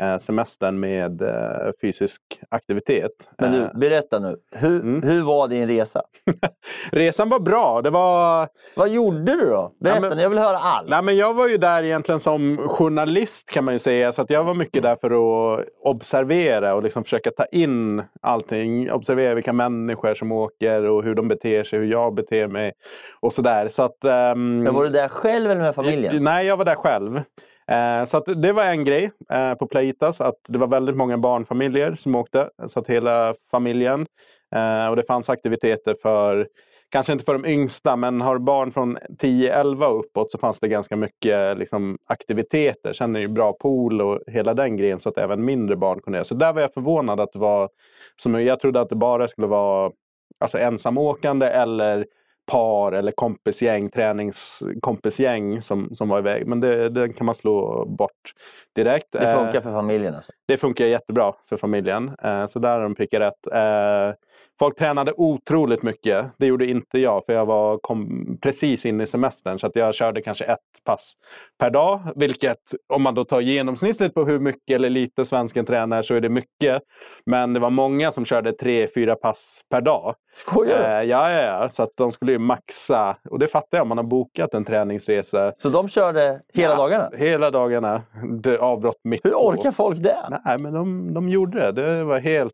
[0.00, 3.10] eh, semestern med eh, fysisk aktivitet.
[3.38, 3.70] Men du, eh.
[3.74, 5.02] berätta nu, hur, mm.
[5.02, 6.02] hur var din resa?
[6.92, 7.82] Resan var bra.
[7.82, 8.48] Det var...
[8.76, 9.72] Vad gjorde du då?
[9.80, 10.88] Berätta, ja, men, jag vill höra allt.
[10.88, 14.12] Nej, men jag var ju där egentligen som journalist kan man ju säga.
[14.12, 18.92] Så att jag var mycket där för att observera och liksom försöka ta in allting.
[18.92, 22.72] Observera vilka människor som åker och hur de beter sig, hur jag beter mig
[23.20, 23.68] och sådär.
[23.68, 24.04] Så att,
[24.34, 24.62] um...
[24.62, 26.24] Men var du där själv eller med familjen?
[26.24, 27.16] Nej, jag var där själv.
[27.72, 31.94] Uh, så det var en grej uh, på Playitas, att det var väldigt många barnfamiljer
[31.94, 32.50] som åkte.
[32.66, 34.06] Så att hela familjen.
[34.56, 36.46] Uh, och det fanns aktiviteter för
[36.92, 40.68] kanske inte för de yngsta, men har barn från 10-11 och uppåt så fanns det
[40.68, 42.92] ganska mycket liksom, aktiviteter.
[42.92, 46.00] Sen är det ju bra pool och hela den grejen så att även mindre barn
[46.00, 46.24] kunde göra.
[46.24, 47.68] Så där var jag förvånad att det var,
[48.22, 49.92] som jag trodde att det bara skulle vara
[50.38, 52.06] alltså ensamåkande eller
[52.46, 56.46] par eller kompisgäng, träningskompisgäng som, som var iväg.
[56.46, 58.32] Men det, det kan man slå bort
[58.74, 59.08] direkt.
[59.12, 60.14] Det funkar för familjen?
[60.14, 60.32] Alltså.
[60.46, 62.10] Det funkar jättebra för familjen.
[62.22, 63.46] Eh, så där har de prickat rätt.
[64.62, 66.26] Folk tränade otroligt mycket.
[66.38, 69.94] Det gjorde inte jag för jag var kom precis in i semestern så att jag
[69.94, 71.12] körde kanske ett pass
[71.58, 72.00] per dag.
[72.16, 72.58] Vilket
[72.88, 76.28] om man då tar genomsnittet på hur mycket eller lite svensken tränar så är det
[76.28, 76.82] mycket.
[77.26, 80.14] Men det var många som körde tre, fyra pass per dag.
[80.32, 80.84] Skojar du?
[80.84, 81.68] Eh, ja, ja, ja.
[81.70, 83.16] Så att de skulle ju maxa.
[83.30, 85.52] Och det fattar jag man har bokat en träningsresa.
[85.56, 87.10] Så de körde hela ja, dagarna?
[87.16, 88.02] Hela dagarna.
[88.42, 90.40] Det avbrott mitt Hur orkar folk det?
[90.44, 91.72] Nej, men de, de gjorde det.
[91.72, 92.52] Det var helt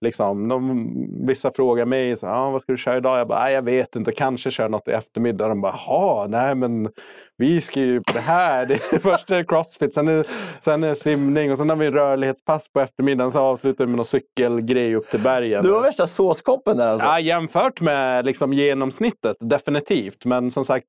[0.00, 3.18] liksom, de, vissa frågar mig, så, ah, vad ska du köra idag?
[3.18, 5.48] Jag bara, jag vet inte, kanske köra något i eftermiddag.
[5.48, 6.88] De bara, jaha, nej men
[7.36, 8.66] vi ska ju på det här.
[8.68, 10.26] Det är först är det crossfit, sen är,
[10.60, 13.32] sen är det simning och sen har vi rörlighetspass på eftermiddagen.
[13.32, 15.62] Så avslutar vi med någon cykelgrej upp till bergen.
[15.62, 17.06] Du var värsta såskoppen där alltså?
[17.06, 20.24] Ja, jämfört med liksom genomsnittet, definitivt.
[20.24, 20.86] Men som sagt,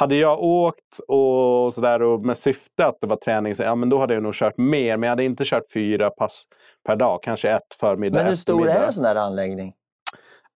[0.00, 3.88] hade jag åkt och sådär och med syfte att det var träning, så, ja, men
[3.88, 4.96] då hade jag nog kört mer.
[4.96, 6.42] Men jag hade inte kört fyra pass
[6.86, 9.74] per dag, kanske ett förmiddag, Men hur stor är en sån där anläggning?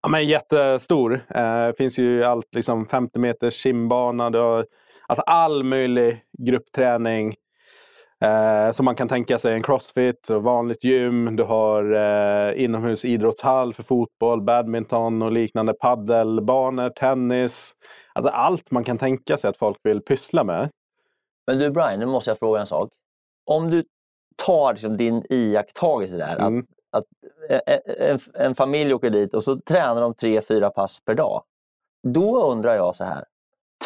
[0.02, 1.14] Ja, men jättestor.
[1.34, 4.24] Eh, Det finns ju allt, liksom 50 meters simbana.
[4.24, 4.66] Har,
[5.08, 7.34] alltså all möjlig gruppträning.
[8.24, 11.36] Eh, som man kan tänka sig en crossfit, och vanligt gym.
[11.36, 15.72] Du har eh, inomhusidrottshall för fotboll, badminton och liknande.
[15.72, 17.74] Paddelbanor, tennis.
[18.14, 20.70] Alltså allt man kan tänka sig att folk vill pyssla med.
[21.46, 22.90] Men du Brian, nu måste jag fråga en sak.
[23.44, 23.84] Om du
[24.46, 26.66] tar liksom din iakttagelse där, Mm.
[26.92, 27.04] att, att
[27.66, 31.42] en, en, en familj åker dit och så tränar de tre, fyra pass per dag.
[32.02, 33.24] Då undrar jag så här,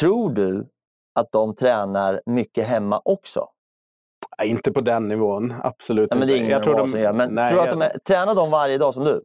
[0.00, 0.68] tror du
[1.14, 3.48] att de tränar mycket hemma också?
[4.38, 6.44] Nej, inte på den nivån, absolut Nej, men det är inte.
[6.44, 7.12] ingen Jag tror de- som gör.
[7.12, 9.22] Men nej, tror du att de är, tränar de varje dag som du?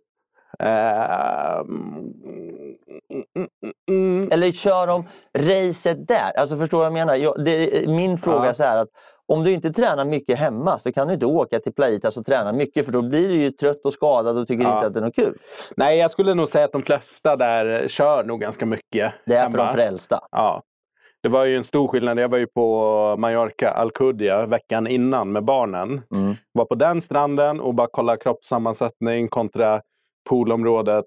[3.90, 4.30] Mm.
[4.32, 6.32] Eller kör de racet där?
[6.38, 7.16] Alltså förstår du vad jag menar?
[7.16, 8.50] Jag, det, min fråga Ja.
[8.50, 8.90] är så här att
[9.28, 12.54] om du inte tränar mycket hemma så kan du inte åka till Plaitas och träna
[12.54, 14.76] mycket för då blir du ju trött och skadad och tycker Ja.
[14.76, 15.38] inte att det är något kul.
[15.78, 19.14] Nej, jag skulle nog säga att de flesta där kör nog ganska mycket.
[19.26, 19.66] Det är för hemma.
[19.66, 20.20] de frälsta.
[20.32, 20.64] Ja.
[21.24, 22.20] Det var ju en stor skillnad.
[22.20, 26.02] Jag var ju på Mallorca, Alcudia, veckan innan med barnen.
[26.12, 26.36] Mm.
[26.52, 29.82] Var på den stranden och bara kolla kroppssammansättning kontra
[30.30, 31.06] poolområdet.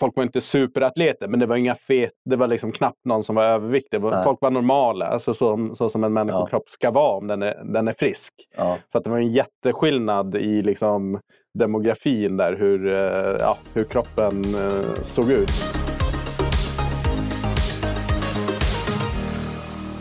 [0.00, 3.34] Folk var inte superatleter, men det var inga fet, det var liksom knappt någon som
[3.34, 4.00] var överviktig.
[4.00, 4.24] Nej.
[4.24, 7.88] Folk var normala, alltså så, så som en människokropp ska vara om den är, den
[7.88, 8.32] är frisk.
[8.56, 8.78] Ja.
[8.88, 11.20] Så att det var en jätteskillnad i liksom
[11.58, 15.50] demografin där, hur, eh, ja, hur kroppen eh, såg ut.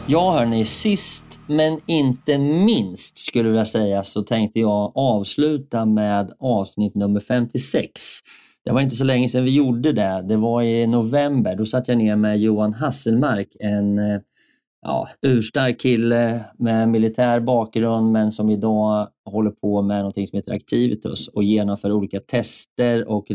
[0.07, 6.95] Ja hörni, sist men inte minst skulle jag säga så tänkte jag avsluta med avsnitt
[6.95, 7.91] nummer 56.
[8.65, 10.25] Det var inte så länge sedan vi gjorde det.
[10.27, 11.55] Det var i november.
[11.55, 14.19] Då satt jag ner med Johan Hasselmark, en eh,
[14.81, 20.53] ja, urstark kille med militär bakgrund men som idag håller på med något som heter
[20.53, 23.31] Activitus och genomför olika tester och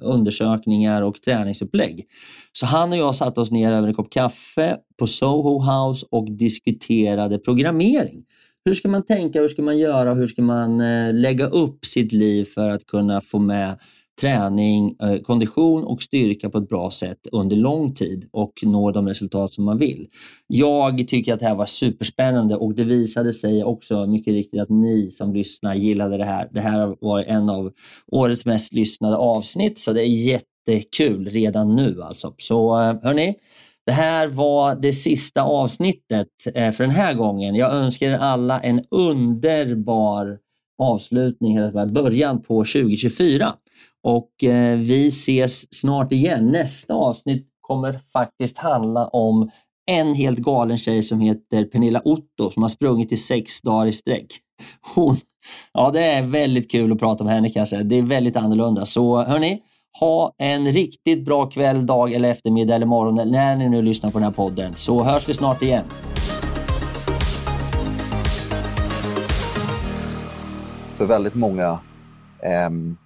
[0.00, 2.06] undersökningar och träningsupplägg.
[2.52, 6.30] Så han och jag satte oss ner över en kopp kaffe på Soho House och
[6.30, 8.24] diskuterade programmering.
[8.64, 12.12] Hur ska man tänka, hur ska man göra, hur ska man eh, lägga upp sitt
[12.12, 13.78] liv för att kunna få med
[14.20, 19.08] träning, eh, kondition och styrka på ett bra sätt under lång tid och nå de
[19.08, 20.06] resultat som man vill.
[20.46, 24.70] Jag tycker att det här var superspännande och det visade sig också mycket riktigt att
[24.70, 26.48] ni som lyssnar gillade det här.
[26.52, 27.72] Det här var en av
[28.12, 32.34] årets mest lyssnade avsnitt så det är jättekul redan nu alltså.
[32.38, 33.34] Så eh, hörni,
[33.86, 37.54] det här var det sista avsnittet eh, för den här gången.
[37.54, 40.38] Jag önskar er alla en underbar
[40.80, 43.54] avslutning, eller början på 2024.
[44.02, 46.46] Och eh, vi ses snart igen.
[46.46, 49.50] Nästa avsnitt kommer faktiskt handla om
[49.90, 53.92] en helt galen tjej som heter Pernilla Otto som har sprungit i sex dagar i
[53.92, 54.26] sträck.
[54.94, 55.16] Hon,
[55.72, 57.82] ja, det är väldigt kul att prata med henne kan jag säga.
[57.82, 58.86] Det är väldigt annorlunda.
[58.86, 59.62] Så hörni,
[60.00, 64.18] ha en riktigt bra kväll, dag eller eftermiddag eller morgon när ni nu lyssnar på
[64.18, 64.76] den här podden.
[64.76, 65.84] Så hörs vi snart igen.
[71.00, 71.78] För väldigt många
[72.42, 72.96] ehm,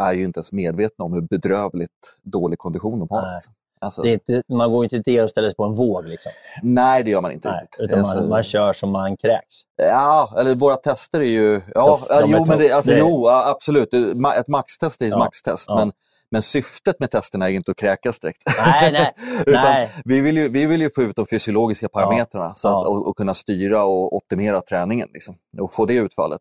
[0.00, 3.34] är ju inte ens medvetna om hur bedrövligt dålig kondition de har.
[3.34, 3.54] Liksom.
[3.80, 6.04] Alltså, är inte, man går inte till och ställer sig på en våg.
[6.06, 6.32] Liksom.
[6.62, 7.80] Nej, det gör man inte Nej, riktigt.
[7.80, 9.56] utan Alltså- man, man kör som man kräks.
[9.76, 11.60] Ja, eller våra tester är ju...
[11.74, 13.94] Ja, Tuff, ja, jo, men det, alltså, Det- jo, ja, absolut.
[14.36, 15.64] Ett maxtest är ett Ja, maxtest.
[15.68, 15.76] ja.
[15.76, 15.92] Men,
[16.30, 18.42] men syftet med testerna är ju inte att kräkas direkt.
[18.58, 19.14] Nej, nej,
[19.46, 19.90] Utan nej.
[20.04, 23.16] Vi, vill ju, vi vill ju få ut de fysiologiska parametrarna så att, och, och
[23.16, 26.40] kunna styra och optimera träningen liksom, och få det utfallet.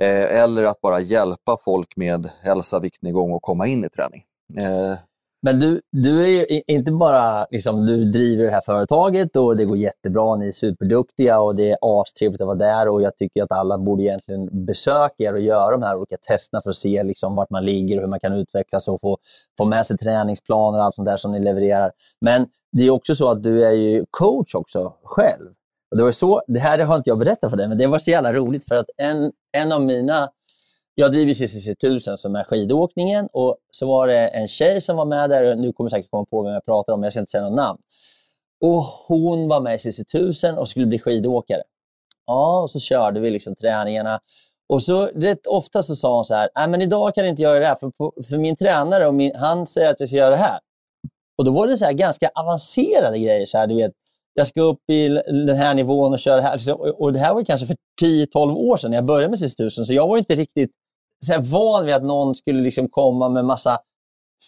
[0.00, 4.24] Eh, eller att bara hjälpa folk med hälsa, viktnedgång och komma in i träning.
[4.58, 4.98] Eh,
[5.42, 9.64] Men du, du är ju inte bara, liksom, du driver det här företaget och det
[9.64, 13.42] går jättebra, ni är superduktiga och det är astrevligt att vara där och jag tycker
[13.42, 17.02] att alla borde egentligen besöka er och göra de här olika testerna för att se
[17.02, 19.18] liksom, vart man ligger och hur man kan utvecklas och få,
[19.58, 21.92] få med sig träningsplaner och allt sånt där som ni levererar.
[22.20, 25.50] Men det är också så att du är ju coach också själv.
[25.92, 27.98] Och det, var så, det här har inte jag berättat för dig, men det var
[27.98, 30.30] så jävla roligt för att en, en av mina
[30.94, 35.04] jag driver CCC 1000 som är skidåkningen och så var det en tjej som var
[35.04, 37.12] med där, och nu kommer jag säkert komma på vem jag pratar om, men jag
[37.12, 37.78] ska inte säga något namn.
[38.64, 41.62] Och hon var med i CCC 1000 och skulle bli skidåkare.
[42.26, 44.20] Ja, och så körde vi liksom träningarna.
[44.68, 47.42] Och så rätt ofta så sa hon så här, nej men idag kan jag inte
[47.42, 47.92] göra det här för,
[48.28, 50.58] för min tränare och min, han säger att jag ska göra det här.
[51.38, 53.46] Och då var det så här ganska avancerade grejer.
[53.46, 53.92] Så här, du vet,
[54.34, 56.52] jag ska upp i den här nivån och köra här.
[56.52, 59.62] Liksom, och det här var kanske för 10-12 år sedan när jag började med Sista
[59.62, 60.70] tusen, så jag var inte riktigt
[61.26, 63.78] så här, van vid att någon skulle liksom komma med massa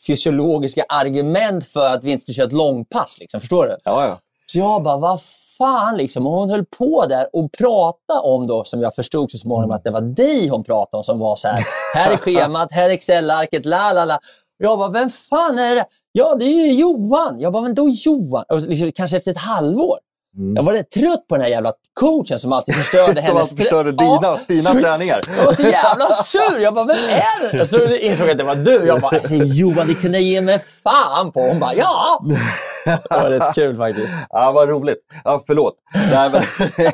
[0.07, 3.16] fysiologiska argument för att vi inte skulle köra ett långpass.
[3.20, 3.76] Liksom, förstår du?
[3.85, 4.18] Ja, ja.
[4.47, 5.20] Så jag bara, vad
[5.59, 6.26] fan liksom.
[6.26, 9.85] Och hon höll på där och pratade om, då, som jag förstod så småningom, att
[9.85, 11.64] det var dig hon pratade om som var så här,
[11.95, 14.18] här är schemat, här är Excel-arket, la la la.
[14.57, 15.85] Jag bara, vem fan är det?
[16.16, 17.38] Ja, det är ju Johan.
[17.38, 18.44] Jag bara, men då Johan?
[18.48, 19.98] Och liksom, kanske efter ett halvår.
[20.36, 20.56] Mm.
[20.56, 23.26] Jag var rätt trött på den här jävla coachen som alltid förstörde hennes...
[23.26, 25.20] som alltid förstörde dina, ja, dina så, träningar.
[25.38, 26.60] Jag var så jävla sur.
[26.60, 27.66] Jag bara, vem är det?
[27.66, 28.86] Så insåg jag att det var du.
[28.86, 31.40] Jag bara, Johan, det kunde jag ge mig fan på.
[31.40, 32.24] Hon bara, ja.
[32.84, 34.08] Det var rätt kul faktiskt.
[34.28, 34.98] Ja, vad roligt.
[35.24, 35.74] Ja, förlåt.
[35.94, 36.42] Nej, men,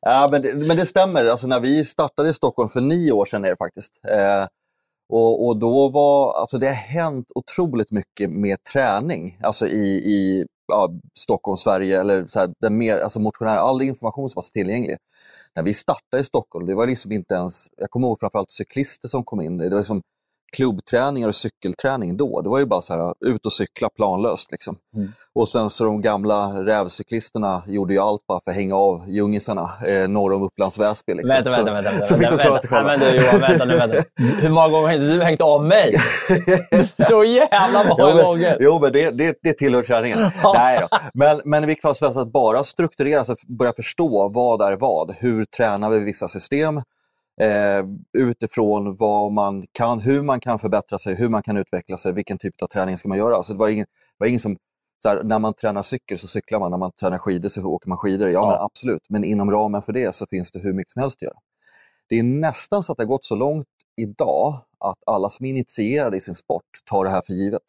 [0.00, 1.24] ja, men, det, men det stämmer.
[1.24, 4.00] Alltså, när vi startade i Stockholm för nio år sedan är det faktiskt.
[4.10, 4.46] Eh,
[5.08, 10.46] och, och, då var, alltså det har hänt otroligt mycket med träning alltså i, i
[10.68, 14.96] ja, Stockholm, Sverige eller så här, den mer, alltså motionär, all information som var tillgänglig.
[15.54, 19.08] När vi startade i Stockholm, det var liksom inte ens, jag kommer ihåg framförallt cyklister
[19.08, 19.58] som kom in.
[19.58, 20.02] Det var liksom,
[20.56, 22.40] klubbträningar och cykelträning då.
[22.40, 24.52] Det var ju bara så här, ut och cykla planlöst.
[24.52, 24.76] Liksom.
[24.96, 25.08] Mm.
[25.34, 29.70] Och sen så de gamla rävcyklisterna gjorde ju allt bara för att hänga av djungisarna
[29.86, 31.14] eh, norr om Upplands Väsby.
[31.14, 31.34] Liksom.
[31.34, 31.90] Vänta, vänta, vänta.
[31.90, 32.90] vänta, så fick de klara sig själva.
[32.90, 34.04] Vänta, Johan, vänta nu, vänta.
[34.40, 35.96] Hur många gånger har du hängt av mig?
[37.08, 38.56] så jävla många jo, men, gånger!
[38.60, 40.18] Jo, men det, det, det tillhör träningen.
[40.54, 40.98] Nej då.
[41.14, 44.76] Men, men i vilket fall som helst, att bara strukturera sig, börja förstå vad är
[44.76, 45.14] vad.
[45.18, 46.82] Hur tränar vi vissa system?
[47.40, 47.84] Eh,
[48.18, 52.38] utifrån vad man kan, hur man kan förbättra sig, hur man kan utveckla sig, vilken
[52.38, 53.42] typ av träning ska man göra.
[53.42, 54.56] Så det var ingen, det var ingen som,
[55.02, 57.88] så här, när man tränar cykel så cyklar man, när man tränar skidor så åker
[57.88, 58.28] man skidor.
[58.28, 58.50] Ja, ja.
[58.50, 61.22] Men absolut, men inom ramen för det så finns det hur mycket som helst att
[61.22, 61.38] göra.
[62.08, 63.66] Det är nästan så att det har gått så långt
[63.96, 67.62] idag att alla som är initierade i sin sport tar det här för givet.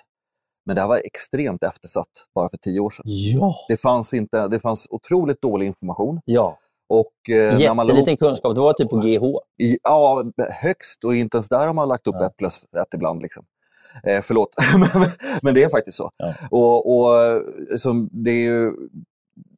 [0.66, 3.04] Men det här var extremt eftersatt bara för tio år sedan.
[3.06, 3.56] Ja.
[3.68, 6.22] Det, fanns inte, det fanns otroligt dålig information.
[6.26, 6.58] Ja.
[6.90, 9.24] Och, eh, Jätteliten kunskap, det var typ på GH?
[9.64, 12.26] I, ja, högst och inte ens där har man lagt upp ja.
[12.26, 13.22] ett plus ett ibland.
[13.22, 13.46] Liksom.
[14.04, 14.50] Eh, förlåt,
[15.42, 16.12] men det är faktiskt så.
[16.18, 16.34] Ja.
[16.52, 17.42] Och, och
[17.80, 18.74] som det är ju,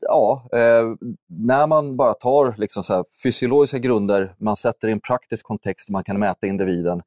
[0.01, 5.01] ja, eh, när man bara tar liksom så här, fysiologiska grunder, man sätter i en
[5.01, 7.01] praktisk kontext, man kan mäta individen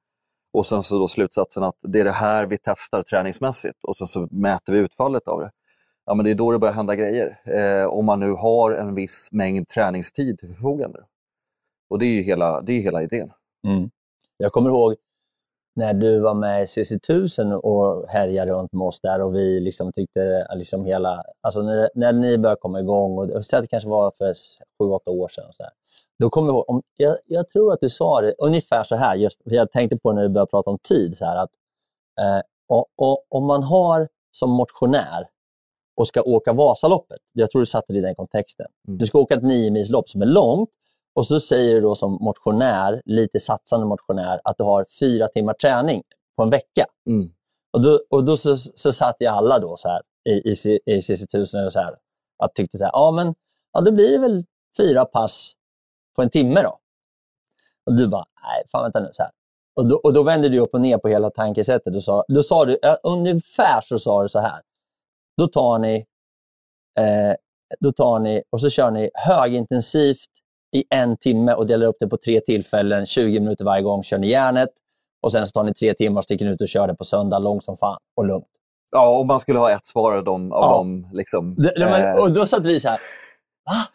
[0.52, 4.06] och sen så då slutsatsen att det är det här vi testar träningsmässigt och sen
[4.06, 5.50] så mäter vi utfallet av det
[6.06, 7.38] ja, men det är då det börjar hända grejer.
[7.44, 11.04] Eh, om man nu har en viss mängd träningstid till förfogande.
[11.90, 13.32] Och det är ju hela, det är hela idén.
[13.66, 13.90] Mm.
[14.36, 14.96] Jag kommer ihåg
[15.74, 19.92] när du var med i CC1000 och härjade runt med oss där och vi liksom
[19.92, 24.12] tyckte eh, liksom hela, alltså när, när ni började komma igång, och det kanske var
[24.18, 24.34] för
[24.78, 25.72] sju, åtta år sedan, och så där,
[26.18, 29.16] då kommer jag ihåg, om, jag, jag, tror att du sa det ungefär så här,
[29.16, 31.50] just, jag tänkte på när du började prata om tid, så här, att
[32.20, 35.28] eh, och, och, om man har som motionär
[35.94, 37.18] och ska åka Vasaloppet.
[37.32, 38.66] Jag tror du satte det i den kontexten.
[38.88, 38.98] Mm.
[38.98, 40.70] Du ska åka ett nio milslopp som är långt
[41.14, 45.54] och så säger du då som motionär, lite satsande motionär, att du har fyra timmar
[45.54, 46.02] träning
[46.36, 46.86] på en vecka.
[47.06, 47.30] Mm.
[47.72, 51.00] Och då, och då så, så satt ju alla då så här, i, i, i
[51.00, 51.94] CC1000 och så här,
[52.38, 53.34] att tyckte så här, ja men
[53.72, 54.44] ja, då blir det väl
[54.76, 55.52] fyra pass
[56.16, 56.78] på en timme då.
[57.86, 59.10] Och du bara, nej, fan vänta nu.
[59.12, 59.32] Så här.
[59.76, 61.94] Och, då, och då vände du upp och ner på hela tankesättet.
[61.94, 64.60] Och sa, då sa du, ungefär så sa du så här.
[65.42, 65.94] Då tar ni,
[66.98, 67.34] eh,
[67.80, 70.30] då tar ni och så kör ni högintensivt
[70.76, 73.06] i en timme och delar upp det på tre tillfällen.
[73.06, 74.68] 20 minuter varje gång kör ni järnet
[75.22, 77.38] och sen så tar ni tre timmar och sticker ut och kör det på söndag
[77.38, 78.46] långt som fan och lugnt.
[78.90, 80.52] Ja, om man skulle ha ett svar av dem.
[80.52, 80.76] Av ja.
[80.76, 82.22] dem liksom, det, men, eh.
[82.22, 82.98] och då satt vi så här,
[83.70, 83.86] va?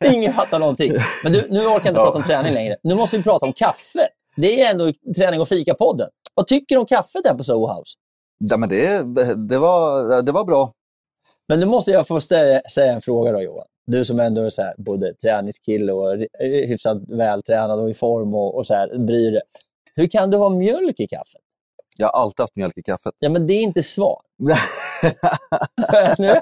[0.14, 0.92] Ingen fattar någonting.
[1.22, 2.04] Men du, nu orkar jag inte ja.
[2.04, 2.76] prata om träning längre.
[2.82, 4.08] Nu måste vi prata om kaffe.
[4.36, 6.08] Det är ändå träning och fika-podden.
[6.34, 7.94] Vad tycker du om kaffet här på Soho House?
[8.38, 9.02] Ja, men det,
[9.48, 10.72] det, var, det var bra.
[11.48, 13.66] Men nu måste jag få ställa, säga en fråga då Johan.
[13.86, 18.56] Du som ändå är så här, både träningskille och hyfsat vältränad och i form och,
[18.56, 19.42] och så här, bryr dig.
[19.94, 21.40] Hur kan du ha mjölk i kaffet?
[21.96, 23.14] Jag har alltid haft mjölk i kaffet.
[23.18, 24.20] Ja, men det är inte svar.
[26.18, 26.34] nu,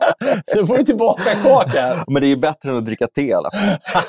[0.57, 2.05] nu får du tillbaka kakan.
[2.07, 4.03] Men det är bättre än att dricka te i alla fall.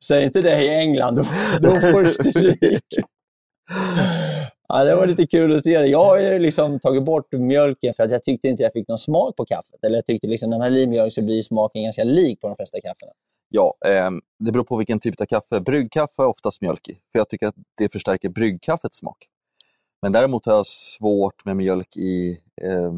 [0.00, 1.22] Säg inte det i England, då,
[1.60, 2.84] då får du stryk.
[4.72, 5.86] Ja, det var lite kul att se det.
[5.86, 9.36] Jag har liksom tagit bort mjölken för att jag tyckte inte jag fick någon smak
[9.36, 9.84] på kaffet.
[9.84, 12.46] Eller jag tyckte liksom när man häller i mjölk så blir smaken ganska lik på
[12.48, 13.12] de flesta kaffena.
[13.48, 15.60] Ja, eh, det beror på vilken typ av kaffe.
[15.60, 19.16] Bryggkaffe har oftast mjölk i, för jag tycker att det förstärker bryggkaffets smak.
[20.02, 22.92] Men däremot har jag svårt med mjölk i eh,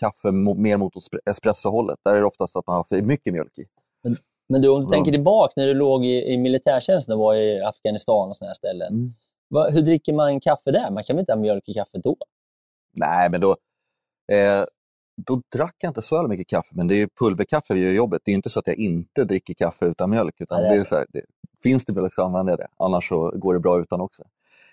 [0.00, 0.92] kaffe mer mot
[1.30, 1.98] espressohållet.
[2.04, 3.64] Där är det oftast att man har för mycket mjölk i.
[4.02, 4.16] Men,
[4.48, 7.62] men du, om du tänker tillbaka när du låg i, i militärtjänsten och var i
[7.62, 8.92] Afghanistan och sådana ställen.
[8.92, 9.14] Mm.
[9.50, 10.90] Va, hur dricker man kaffe där?
[10.90, 12.16] Man kan väl inte ha mjölk i kaffet då?
[12.92, 13.56] Nej, men då...
[14.32, 14.64] Eh,
[15.26, 18.22] då drack jag inte så mycket kaffe, men det är pulverkaffe vi gör jobbet.
[18.24, 20.34] Det är inte så att jag inte dricker kaffe utan mjölk.
[20.38, 21.22] Utan ja, det är så här, det,
[21.62, 24.24] finns det mjölk så använder jag det, annars så går det bra utan också.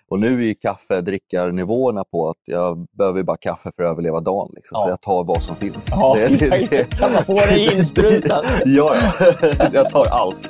[0.08, 4.52] Och nu är kaffedrickarnivåerna på att jag behöver bara kaffe för att överleva dagen.
[4.56, 4.76] Liksom.
[4.80, 4.84] Ja.
[4.84, 5.88] Så jag tar vad som finns.
[5.92, 7.00] Ja, det, det, det.
[7.00, 8.46] Kan man få det insprutat?
[8.66, 8.96] ja,
[9.74, 10.50] jag tar allt.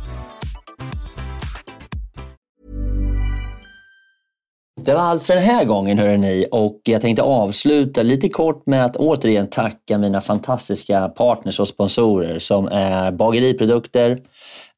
[4.85, 8.85] Det var allt för den här gången hörrni och jag tänkte avsluta lite kort med
[8.85, 14.19] att återigen tacka mina fantastiska partners och sponsorer som är Bageriprodukter,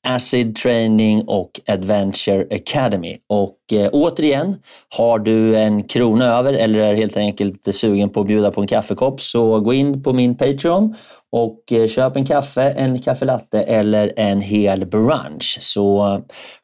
[0.07, 3.17] Acid Training och Adventure Academy.
[3.29, 4.55] Och eh, återigen,
[4.97, 8.67] har du en krona över eller är helt enkelt sugen på att bjuda på en
[8.67, 10.95] kaffekopp så gå in på min Patreon
[11.31, 16.21] och eh, köp en kaffe, en kaffelatte eller en hel brunch så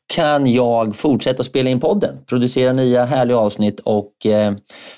[0.09, 4.53] kan jag fortsätta spela in podden, producera nya härliga avsnitt och eh,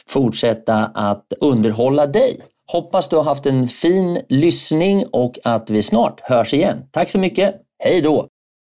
[0.08, 2.42] fortsätta att underhålla dig.
[2.72, 6.78] Hoppas du har haft en fin lyssning och att vi snart hörs igen.
[6.92, 7.56] Tack så mycket.
[7.84, 8.28] Hej då!